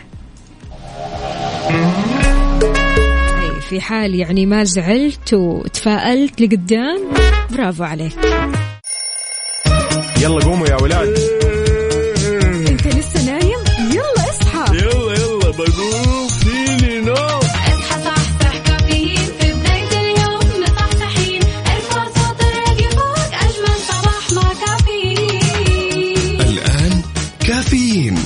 أي 3.41 3.61
في 3.69 3.81
حال 3.81 4.15
يعني 4.15 4.45
ما 4.45 4.63
زعلت 4.63 5.33
وتفائلت 5.33 6.41
لقدام 6.41 6.99
برافو 7.51 7.83
عليك. 7.83 8.17
يلا 10.21 10.39
قوموا 10.45 10.67
يا 10.67 10.81
ولاد. 10.81 11.48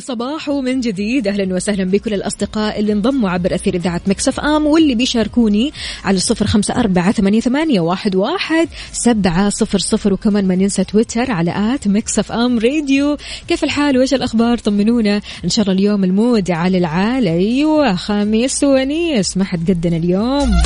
صباح 0.00 0.30
صباح 0.30 0.48
من 0.48 0.80
جديد. 0.80 1.28
أهلا 1.28 1.54
وسهلا 1.54 1.84
بكل 1.84 2.14
الأصدقاء 2.14 2.80
اللي 2.80 2.92
انضموا 2.92 3.30
عبر 3.30 3.54
أثير 3.54 3.74
إذاعة 3.74 4.00
Mix 4.06 4.40
FM 4.40 4.66
واللي 4.66 4.94
بيشاركوني 4.94 5.72
على 6.04 6.16
الصفر 6.16 6.46
خمسة 6.46 6.74
أربعة 6.74 7.12
ثمانية, 7.12 7.40
ثمانية 7.40 7.80
واحد, 7.80 8.16
واحد 8.16 8.68
سبعة 8.92 9.50
صفر 9.50 9.78
صفر. 9.78 10.12
وكمان 10.12 10.48
ما 10.48 10.54
ننسى 10.54 10.84
تويتر 10.84 11.30
على 11.30 11.74
at 11.74 11.88
Mix 11.88 12.32
FM 12.32 12.58
Radio. 12.58 13.16
كيف 13.48 13.64
الحال؟ 13.64 13.98
وإيش 13.98 14.14
الأخبار؟ 14.14 14.58
طمنونا. 14.58 15.20
إن 15.44 15.48
شاء 15.48 15.62
الله 15.62 15.78
اليوم 15.78 16.04
المود 16.04 16.50
على 16.50 16.78
العال 16.78 17.28
أيوه 17.28 17.94
خميس 17.94 18.64
ونيس. 18.64 19.36
ما 19.36 19.44
حد 19.44 19.70
قدنا 19.70 19.96
اليوم. 19.96 20.56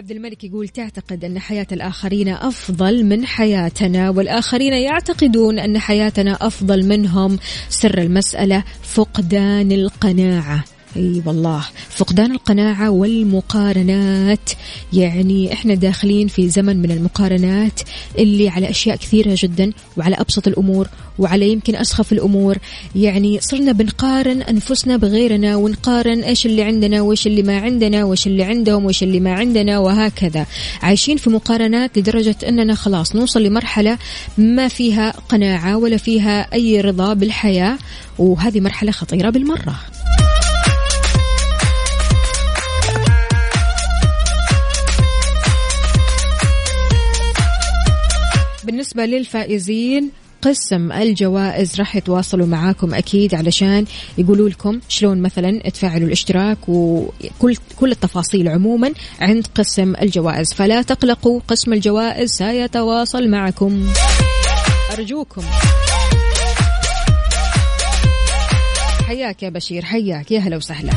عبد 0.00 0.10
الملك 0.10 0.44
يقول 0.44 0.68
تعتقد 0.68 1.24
أن 1.24 1.38
حياة 1.38 1.66
الآخرين 1.72 2.28
أفضل 2.28 3.04
من 3.04 3.26
حياتنا 3.26 4.10
والآخرين 4.10 4.72
يعتقدون 4.72 5.58
أن 5.58 5.78
حياتنا 5.78 6.38
أفضل 6.40 6.86
منهم. 6.86 7.38
سر 7.68 7.98
المسألة 7.98 8.64
فقدان 8.82 9.72
القناعة. 9.72 10.64
أي 10.96 11.22
والله. 11.26 11.64
فقدان 11.90 12.32
القناعة 12.32 12.90
والمقارنات. 12.90 14.50
يعني 14.92 15.52
إحنا 15.52 15.74
داخلين 15.74 16.28
في 16.28 16.48
زمن 16.48 16.76
من 16.76 16.90
المقارنات 16.90 17.80
اللي 18.18 18.48
على 18.48 18.70
أشياء 18.70 18.96
كثيرة 18.96 19.36
جدا 19.38 19.72
وعلى 19.96 20.16
أبسط 20.16 20.48
الأمور 20.48 20.88
وعلى 21.18 21.52
يمكن 21.52 21.76
أسخف 21.76 22.12
الأمور. 22.12 22.58
يعني 22.96 23.40
صرنا 23.40 23.72
بنقارن 23.72 24.42
أنفسنا 24.42 24.96
بغيرنا 24.96 25.56
ونقارن 25.56 26.20
إيش 26.22 26.46
اللي 26.46 26.62
عندنا 26.62 27.00
وإيش 27.00 27.26
اللي 27.26 27.42
ما 27.42 27.58
عندنا 27.58 28.04
وإيش 28.04 28.26
اللي 28.26 28.44
عندهم 28.44 28.84
وإيش 28.84 29.02
اللي 29.02 29.20
ما 29.20 29.32
عندنا 29.32 29.78
وهكذا. 29.78 30.46
عايشين 30.82 31.16
في 31.16 31.30
مقارنات 31.30 31.98
لدرجة 31.98 32.36
إننا 32.48 32.74
خلاص 32.74 33.16
نوصل 33.16 33.42
لمرحلة 33.42 33.98
ما 34.38 34.68
فيها 34.68 35.10
قناعة 35.10 35.76
ولا 35.76 35.96
فيها 35.96 36.52
أي 36.52 36.80
رضا 36.80 37.14
بالحياة. 37.14 37.78
وهذه 38.18 38.60
مرحلة 38.60 38.92
خطيرة 38.92 39.30
بالمرة. 39.30 39.74
بالنسبة 48.70 49.06
للفائزين 49.06 50.10
قسم 50.42 50.92
الجوائز 50.92 51.78
راح 51.78 51.96
يتواصلوا 51.96 52.46
معاكم 52.46 52.94
أكيد 52.94 53.34
علشان 53.34 53.84
يقولوا 54.18 54.48
لكم 54.48 54.80
شلون 54.88 55.22
مثلا 55.22 55.58
تفعلوا 55.70 56.06
الاشتراك 56.06 56.68
وكل 56.68 57.56
كل 57.76 57.92
التفاصيل 57.92 58.48
عموما 58.48 58.92
عند 59.20 59.46
قسم 59.54 59.94
الجوائز. 60.02 60.52
فلا 60.52 60.82
تقلقوا 60.82 61.40
قسم 61.48 61.72
الجوائز 61.72 62.30
سيتواصل 62.30 63.28
معكم. 63.28 63.88
أرجوكم. 64.92 65.42
حياك 69.06 69.42
يا 69.42 69.48
بشير 69.48 69.84
حياك 69.84 70.30
يا 70.30 70.40
هلا 70.40 70.56
وسهلا. 70.56 70.92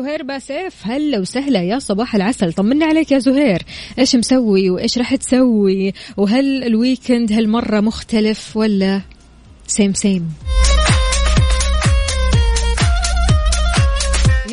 زهير 0.00 0.22
باسيف 0.22 0.74
هلا 0.86 1.18
وسهلا 1.18 1.62
يا 1.62 1.78
صباح 1.78 2.14
العسل. 2.14 2.52
طمنا 2.52 2.86
عليك 2.86 3.12
يا 3.12 3.18
زهير. 3.18 3.62
إيش 3.98 4.16
مسوي 4.16 4.70
وإيش 4.70 4.98
راح 4.98 5.14
تسوي؟ 5.14 5.92
وهل 6.16 6.64
ال 6.64 6.72
weekend 6.72 7.32
هالمرة 7.32 7.80
مختلف 7.80 8.56
ولا 8.56 9.00
same 9.66 9.94
same 9.94 10.32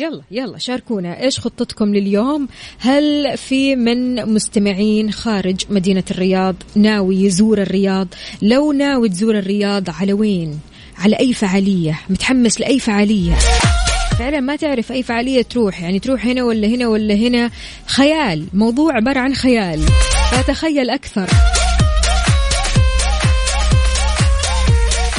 يلا 0.00 0.22
يلا 0.30 0.58
شاركونا. 0.58 1.22
إيش 1.22 1.40
خطتكم 1.40 1.94
لليوم؟ 1.94 2.48
هل 2.78 3.36
في 3.36 3.76
من 3.76 4.34
مستمعين 4.34 5.12
خارج 5.12 5.56
مدينة 5.70 6.04
الرياض 6.10 6.56
ناوي 6.76 7.16
يزور 7.16 7.62
الرياض؟ 7.62 8.08
لو 8.42 8.72
ناوي 8.72 9.08
تزور 9.08 9.38
الرياض 9.38 9.90
على 9.90 10.12
وين؟ 10.12 10.60
على 10.98 11.18
أي 11.20 11.34
فعالية؟ 11.34 12.00
متحمس 12.10 12.60
لأي 12.60 12.78
فعالية؟ 12.78 13.34
فعلا 14.18 14.40
ما 14.40 14.56
تعرف 14.56 14.92
أي 14.92 15.02
فعالية 15.02 15.42
تروح 15.42 15.82
يعني 15.82 15.98
تروح 15.98 16.26
هنا 16.26 16.44
ولا 16.44 16.68
هنا 16.68 16.88
ولا 16.88 17.14
هنا. 17.14 17.50
خيال 17.86 18.46
موضوع 18.54 18.96
عبارة 18.96 19.18
عن 19.18 19.34
خيال. 19.34 19.80
فتخيل 20.32 20.90
أكثر. 20.90 21.57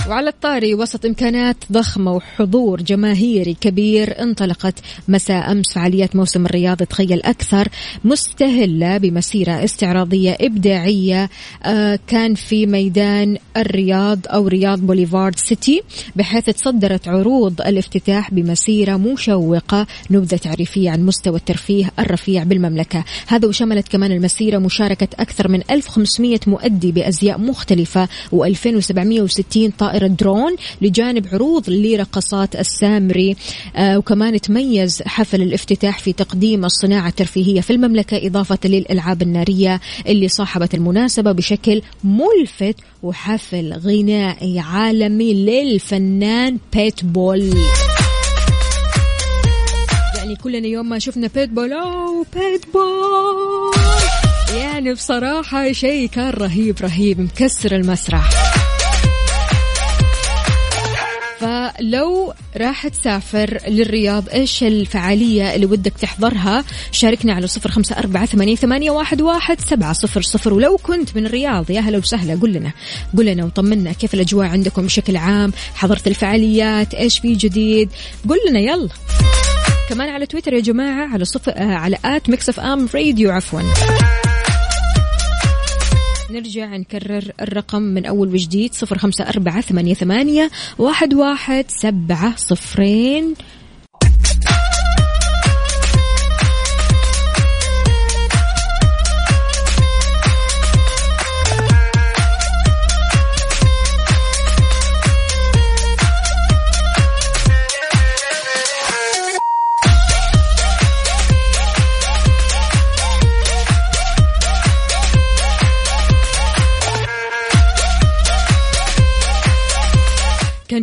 وعلى 0.09 0.29
الطاري 0.29 0.73
وسط 0.75 1.05
إمكانات 1.05 1.55
ضخمة 1.71 2.13
وحضور 2.13 2.81
جماهيري 2.81 3.53
كبير 3.53 4.21
انطلقت 4.21 4.79
مساء 5.07 5.51
أمس 5.51 5.73
فعاليات 5.75 6.15
موسم 6.15 6.45
الرياض 6.45 6.77
تخيل 6.77 7.21
أكثر 7.23 7.67
مستهلة 8.03 8.97
بمسيرة 8.97 9.63
استعراضية 9.63 10.37
إبداعية 10.41 11.29
آه، 11.63 11.99
كان 12.07 12.35
في 12.35 12.65
ميدان 12.65 13.37
الرياض 13.57 14.19
أو 14.27 14.47
رياض 14.47 14.79
بوليفارد 14.79 15.35
سيتي 15.35 15.81
بحيث 16.15 16.45
تصدرت 16.45 17.07
عروض 17.07 17.61
الافتتاح 17.61 18.33
بمسيرة 18.33 18.97
مشوقة 18.97 19.87
نبذة 20.11 20.37
تعريفية 20.37 20.91
عن 20.91 21.05
مستوى 21.05 21.35
الترفيه 21.35 21.91
الرفيع 21.99 22.43
بالمملكة. 22.43 23.03
هذا 23.27 23.47
وشملت 23.47 23.87
كمان 23.87 24.11
المسيرة 24.11 24.57
مشاركة 24.57 25.07
أكثر 25.19 25.47
من 25.47 25.61
1500 25.71 26.39
مؤدي 26.47 26.91
بأزياء 26.91 27.39
مختلفة 27.39 28.07
و2760 28.35 29.69
طائرة 29.79 29.98
درون 30.07 30.55
لجانب 30.81 31.27
عروض 31.33 31.69
لرقصات 31.69 32.55
السامري. 32.55 33.35
آه 33.75 33.97
وكمان 33.97 34.41
تميز 34.41 35.01
حفل 35.01 35.41
الافتتاح 35.41 35.99
في 35.99 36.13
تقديم 36.13 36.65
الصناعة 36.65 37.07
الترفيهية 37.07 37.61
في 37.61 37.73
المملكة 37.73 38.27
إضافة 38.27 38.59
للألعاب 38.65 39.21
النارية 39.21 39.81
اللي 40.07 40.27
صاحبت 40.27 40.73
المناسبة 40.73 41.31
بشكل 41.31 41.81
ملفت 42.03 42.75
وحفل 43.03 43.73
غنائي 43.73 44.59
عالمي 44.59 45.33
للفنان 45.33 46.57
بيت 46.73 47.05
بول 47.05 47.53
يعني 50.15 50.35
كلنا 50.35 50.67
يوم 50.67 50.89
ما 50.89 50.99
شفنا 50.99 51.29
بيت 51.35 51.49
بول 51.49 51.73
أوه 51.73 52.25
بيت 52.35 52.65
بول 52.73 53.71
يعني 54.57 54.93
بصراحة 54.93 55.71
شيء 55.71 56.09
كان 56.09 56.29
رهيب 56.29 56.75
رهيب 56.81 57.21
مكسر 57.21 57.75
المسرح. 57.75 58.48
فلو 61.39 62.33
راح 62.57 62.87
تسافر 62.87 63.59
للرياض 63.67 64.29
إيش 64.29 64.63
الفعالية 64.63 65.55
اللي 65.55 65.65
ودك 65.65 65.93
تحضرها؟ 66.01 66.63
شاركنا 66.91 67.33
على 67.33 67.47
صفر 67.47 67.71
خمسة 67.71 67.97
أربعة 67.97 68.25
ثمانية, 68.25 68.91
واحد, 68.91 69.21
واحد 69.21 69.61
سبعة 69.61 69.93
صفر 69.93 70.21
صفر. 70.21 70.53
ولو 70.53 70.77
كنت 70.77 71.15
من 71.15 71.25
الرياض 71.25 71.71
يا 71.71 71.79
هلا 71.81 71.97
وسهلا 71.97 72.39
قل 72.41 72.53
لنا 72.53 72.71
قل 73.17 73.25
لنا 73.25 73.45
وطمنا 73.45 73.91
كيف 73.91 74.13
الأجواء 74.13 74.47
عندكم 74.47 74.85
بشكل 74.85 75.17
عام؟ 75.17 75.53
حضرت 75.75 76.07
الفعاليات 76.07 76.93
إيش 76.93 77.19
في 77.19 77.33
جديد؟ 77.33 77.89
قل 78.29 78.37
لنا 78.49 78.59
يلا. 78.59 78.89
كمان 79.89 80.09
على 80.09 80.25
تويتر 80.25 80.53
يا 80.53 80.59
جماعة 80.59 81.07
على 81.13 81.25
صفر 81.25 81.51
آه 81.55 81.73
على 81.75 81.97
at 82.05 82.29
Mix 82.29 82.49
FM 82.49 82.89
Radio 82.95 83.31
عفوا. 83.31 83.61
نرجع 86.31 86.77
نكرر 86.77 87.31
الرقم 87.41 87.81
من 87.81 88.05
أول 88.05 88.27
وجديد 88.27 88.73
صفر 88.73 88.97
خمسة 88.97 89.23
أربعة 89.29 89.61
ثمانية, 89.61 89.93
ثمانية 89.93 90.49
واحد, 90.77 91.13
واحد 91.13 91.65
سبعة 91.67 92.35
صفرين. 92.35 93.33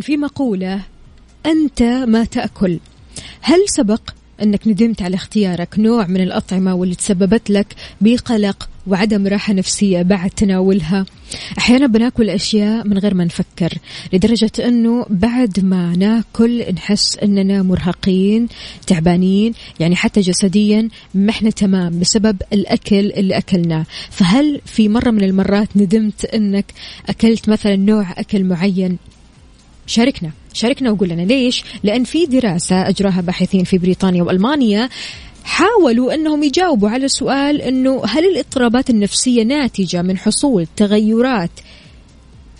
في 0.01 0.17
مقولة 0.17 0.81
أنت 1.45 1.81
ما 1.81 2.23
تأكل. 2.23 2.79
هل 3.41 3.69
سبق 3.69 4.01
أنك 4.43 4.67
ندمت 4.67 5.01
على 5.01 5.15
اختيارك 5.15 5.79
نوع 5.79 6.07
من 6.07 6.21
الأطعمة 6.21 6.75
واللي 6.75 6.95
تسببت 6.95 7.49
لك 7.49 7.75
بقلق 8.01 8.69
وعدم 8.87 9.27
راحة 9.27 9.53
نفسية 9.53 10.01
بعد 10.01 10.29
تناولها؟ 10.29 11.05
أحيانا 11.57 11.87
بناكل 11.87 12.29
أشياء 12.29 12.87
من 12.87 12.97
غير 12.97 13.13
ما 13.13 13.25
نفكر 13.25 13.73
لدرجة 14.13 14.51
أنه 14.59 15.05
بعد 15.09 15.59
ما 15.59 15.95
ناكل 15.95 16.73
نحس 16.73 17.17
أننا 17.17 17.63
مرهقين 17.63 18.47
تعبانين 18.87 19.53
يعني 19.79 19.95
حتى 19.95 20.21
جسديا 20.21 20.89
ما 21.13 21.29
إحنا 21.29 21.49
تمام 21.49 21.99
بسبب 21.99 22.41
الأكل 22.53 23.11
اللي 23.11 23.37
أكلناه. 23.37 23.85
فهل 24.09 24.61
في 24.65 24.89
مرة 24.89 25.11
من 25.11 25.23
المرات 25.23 25.77
ندمت 25.77 26.25
أنك 26.25 26.65
أكلت 27.09 27.49
مثلا 27.49 27.75
نوع 27.75 28.11
أكل 28.17 28.43
معين 28.43 28.97
شاركنا. 29.87 30.31
شاركنا 30.53 30.91
وقول 30.91 31.09
لنا 31.09 31.21
ليش؟ 31.21 31.63
لأن 31.83 32.03
في 32.03 32.25
دراسة 32.25 32.89
أجراها 32.89 33.21
باحثين 33.21 33.63
في 33.63 33.77
بريطانيا 33.77 34.23
وألمانيا 34.23 34.89
حاولوا 35.43 36.13
أنهم 36.13 36.43
يجاوبوا 36.43 36.89
على 36.89 37.07
سؤال 37.07 37.61
أنه 37.61 38.01
هل 38.05 38.25
الاضطرابات 38.25 38.89
النفسية 38.89 39.43
ناتجة 39.43 40.01
من 40.01 40.17
حصول 40.17 40.67
تغيرات 40.75 41.51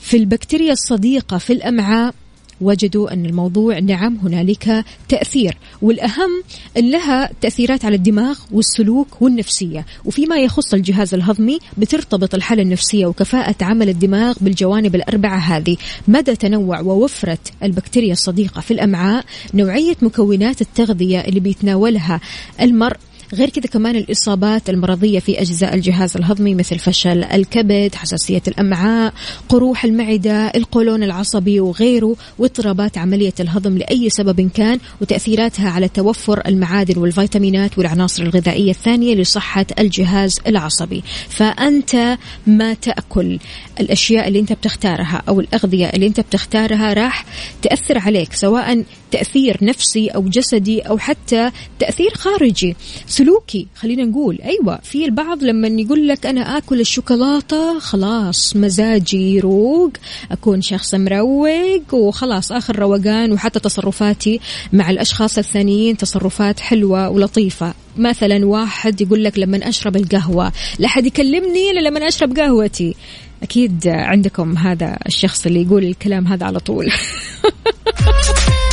في 0.01 0.17
البكتيريا 0.17 0.71
الصديقة 0.71 1.37
في 1.37 1.53
الأمعاء؟ 1.53 2.13
وجدوا 2.61 3.13
أن 3.13 3.25
الموضوع 3.25 3.79
نعم 3.79 4.17
هنالك 4.23 4.85
تأثير 5.09 5.57
والأهم 5.81 6.43
لها 6.77 7.29
تأثيرات 7.41 7.85
على 7.85 7.95
الدماغ 7.95 8.39
والسلوك 8.51 9.21
والنفسية. 9.21 9.85
وفيما 10.05 10.37
يخص 10.37 10.73
الجهاز 10.73 11.13
الهضمي 11.13 11.59
بترتبط 11.77 12.35
الحالة 12.35 12.61
النفسية 12.61 13.05
وكفاءة 13.05 13.55
عمل 13.61 13.89
الدماغ 13.89 14.35
بالجوانب 14.41 14.95
الأربعة 14.95 15.37
هذه. 15.37 15.77
مدى 16.07 16.35
تنوع 16.35 16.79
ووفرة 16.79 17.39
البكتيريا 17.63 18.11
الصديقة 18.11 18.61
في 18.61 18.71
الأمعاء 18.71 19.25
نوعية 19.53 19.95
مكونات 20.01 20.61
التغذية 20.61 21.19
اللي 21.19 21.39
بيتناولها 21.39 22.19
المرء 22.61 22.97
غير 23.33 23.49
كذا 23.49 23.65
كمان 23.65 23.95
الإصابات 23.95 24.69
المرضية 24.69 25.19
في 25.19 25.41
أجزاء 25.41 25.75
الجهاز 25.75 26.17
الهضمي 26.17 26.55
مثل 26.55 26.79
فشل 26.79 27.23
الكبد 27.23 27.95
حساسية 27.95 28.41
الأمعاء 28.47 29.13
قروح 29.49 29.85
المعدة 29.85 30.47
القولون 30.47 31.03
العصبي 31.03 31.59
وغيره 31.59 32.15
واضطرابات 32.39 32.97
عملية 32.97 33.33
الهضم 33.39 33.77
لأي 33.77 34.09
سبب 34.09 34.49
كان 34.53 34.79
وتأثيراتها 35.01 35.69
على 35.69 35.87
توفر 35.87 36.41
المعادن 36.47 36.97
والفيتامينات 36.97 37.77
والعناصر 37.77 38.23
الغذائية 38.23 38.71
الثانية 38.71 39.15
لصحة 39.15 39.65
الجهاز 39.79 40.39
العصبي. 40.47 41.03
فأنت 41.29 42.17
ما 42.47 42.73
تأكل. 42.73 43.39
الأشياء 43.79 44.27
اللي 44.27 44.39
أنت 44.39 44.53
بتختارها 44.53 45.23
أو 45.29 45.39
الأغذية 45.39 45.85
اللي 45.85 46.07
أنت 46.07 46.19
بتختارها 46.19 46.93
راح 46.93 47.25
تأثر 47.61 47.97
عليك 47.97 48.33
سواء 48.33 48.83
تأثير 49.11 49.57
نفسي 49.61 50.07
أو 50.07 50.21
جسدي 50.21 50.81
أو 50.81 50.97
حتى 50.97 51.51
تأثير 51.79 52.09
خارجي. 52.15 52.75
سلوكي 53.07 53.67
خلينا 53.75 54.03
نقول. 54.05 54.39
أيوة 54.43 54.79
في 54.83 55.05
البعض 55.05 55.43
لما 55.43 55.67
يقول 55.67 56.07
لك 56.07 56.25
أنا 56.25 56.57
آكل 56.57 56.79
الشوكولاتة 56.79 57.79
خلاص 57.79 58.55
مزاجي 58.55 59.35
يروق 59.35 59.91
أكون 60.31 60.61
شخص 60.61 60.95
مروق 60.95 61.93
وخلاص 61.93 62.51
آخر 62.51 62.79
روقان 62.79 63.31
وحتى 63.31 63.59
تصرفاتي 63.59 64.39
مع 64.73 64.89
الأشخاص 64.89 65.37
الثانيين 65.37 65.97
تصرفات 65.97 66.59
حلوة 66.59 67.09
ولطيفة. 67.09 67.73
مثلا 67.97 68.45
واحد 68.45 69.01
يقول 69.01 69.23
لك 69.23 69.39
لما 69.39 69.69
أشرب 69.69 69.95
القهوة 69.95 70.51
لا 70.79 70.89
يكلمني 70.97 71.71
إلا 71.71 71.89
لما 71.89 72.07
أشرب 72.07 72.37
قهوتي. 72.37 72.95
أكيد 73.43 73.87
عندكم 73.87 74.57
هذا 74.57 74.97
الشخص 75.07 75.45
اللي 75.45 75.61
يقول 75.61 75.83
الكلام 75.83 76.27
هذا 76.27 76.45
على 76.45 76.59
طول. 76.59 76.91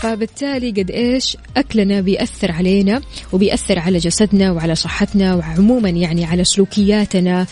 فبالتالي 0.00 0.70
قد 0.70 0.90
إيش 0.90 1.36
أكلنا 1.56 2.00
بيأثر 2.00 2.52
علينا 2.52 3.00
وبيأثر 3.32 3.78
على 3.78 3.98
جسدنا 3.98 4.52
وعلى 4.52 4.74
صحتنا 4.74 5.34
وعموما 5.34 5.88
يعني 5.88 6.24
على 6.24 6.44
سلوكياتنا 6.44 7.46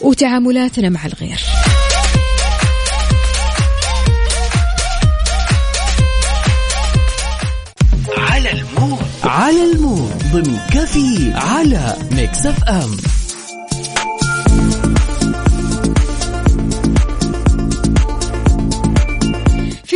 وتعاملاتنا 0.00 0.88
مع 0.88 1.06
الغير. 1.06 1.40
على 8.18 8.52
ال 8.52 8.60
mood. 8.60 8.98
على 9.24 9.72
ال 9.72 9.79
mood. 9.79 10.12
ضمن 10.32 10.58
كافيين 10.72 11.32
على 11.34 11.96
Mix 12.12 12.46
FM. 12.46 12.96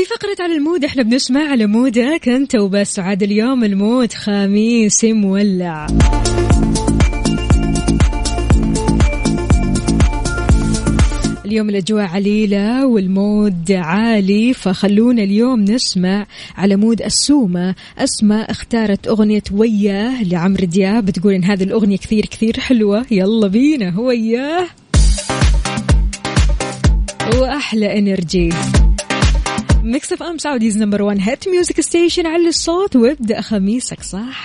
فقرة 0.07 0.37
على 0.41 0.55
ال 0.57 0.62
mood 0.62 0.85
إحنا 0.85 1.03
بنسمع 1.03 1.41
على 1.51 1.67
mood 1.67 2.08
ك. 2.08 2.29
انت 2.29 2.55
وبس 2.55 2.99
عاد 2.99 3.23
اليوم 3.23 3.65
ال 3.65 3.74
mood 3.74 4.13
خميس 4.13 5.05
مولع. 5.05 5.87
اليوم 11.45 11.69
الأجواء 11.69 12.07
عليلة 12.07 12.87
وال 12.87 13.16
mood 13.16 13.73
عالي 13.73 14.55
فخلونا 14.55 15.23
اليوم 15.23 15.61
نسمع 15.61 16.27
على 16.57 16.77
mood 16.77 17.03
السومة. 17.03 17.75
أسماء 17.99 18.51
اختارت 18.51 19.07
أغنية 19.07 19.43
وياه 19.53 20.23
لعمرو 20.23 20.65
دياب. 20.65 21.05
بتقول 21.05 21.35
إن 21.35 21.45
هذه 21.45 21.63
الأغنية 21.63 21.97
كثير 21.97 22.27
كثير 22.27 22.61
حلوة. 22.61 23.07
يلا 23.11 23.47
بينا 23.47 23.91
هو 23.91 24.07
وياه. 24.07 24.67
وأحلى 27.41 27.99
energy. 27.99 28.51
Mix 29.87 30.13
FM 30.13 30.39
Saudi's 30.39 30.79
number 30.79 31.03
1 31.03 31.19
hit 31.21 31.49
music 31.49 31.81
station 31.81 32.27
على 32.27 32.49
الصوت 32.49 32.97
وابدأ 32.97 33.41
خميسك 33.41 34.03
صح؟ 34.03 34.45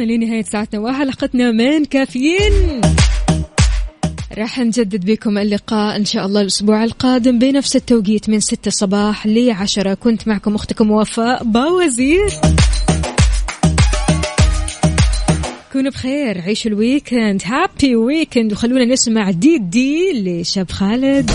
وصلنا 0.00 0.12
لنهاية 0.12 0.42
ساعتنا. 0.42 0.80
وحلقتنا 0.80 1.52
من 1.52 1.84
كافيين. 1.84 2.80
راح 4.38 4.58
نجدد 4.58 5.04
بكم 5.04 5.38
اللقاء 5.38 5.96
إن 5.96 6.04
شاء 6.04 6.26
الله 6.26 6.40
الأسبوع 6.40 6.84
القادم 6.84 7.38
بنفس 7.38 7.76
التوقيت 7.76 8.28
من 8.28 8.40
6 8.40 8.70
صباح 8.70 9.26
ل 9.26 9.50
10 9.50 9.94
كنت 9.94 10.28
معكم 10.28 10.54
أختكم 10.54 10.90
وفاء 10.90 11.44
باوزير. 11.44 12.30
كونوا 15.72 15.90
بخير 15.90 16.40
عيشوا 16.40 16.70
ال 16.70 16.78
weekend. 16.78 17.42
Happy 17.44 17.96
weekend 17.96 18.52
وخلونا 18.52 18.84
نسمع 18.84 19.30
دي 19.30 19.58
دي 19.58 20.12
لشاب 20.12 20.70
خالد. 20.70 21.30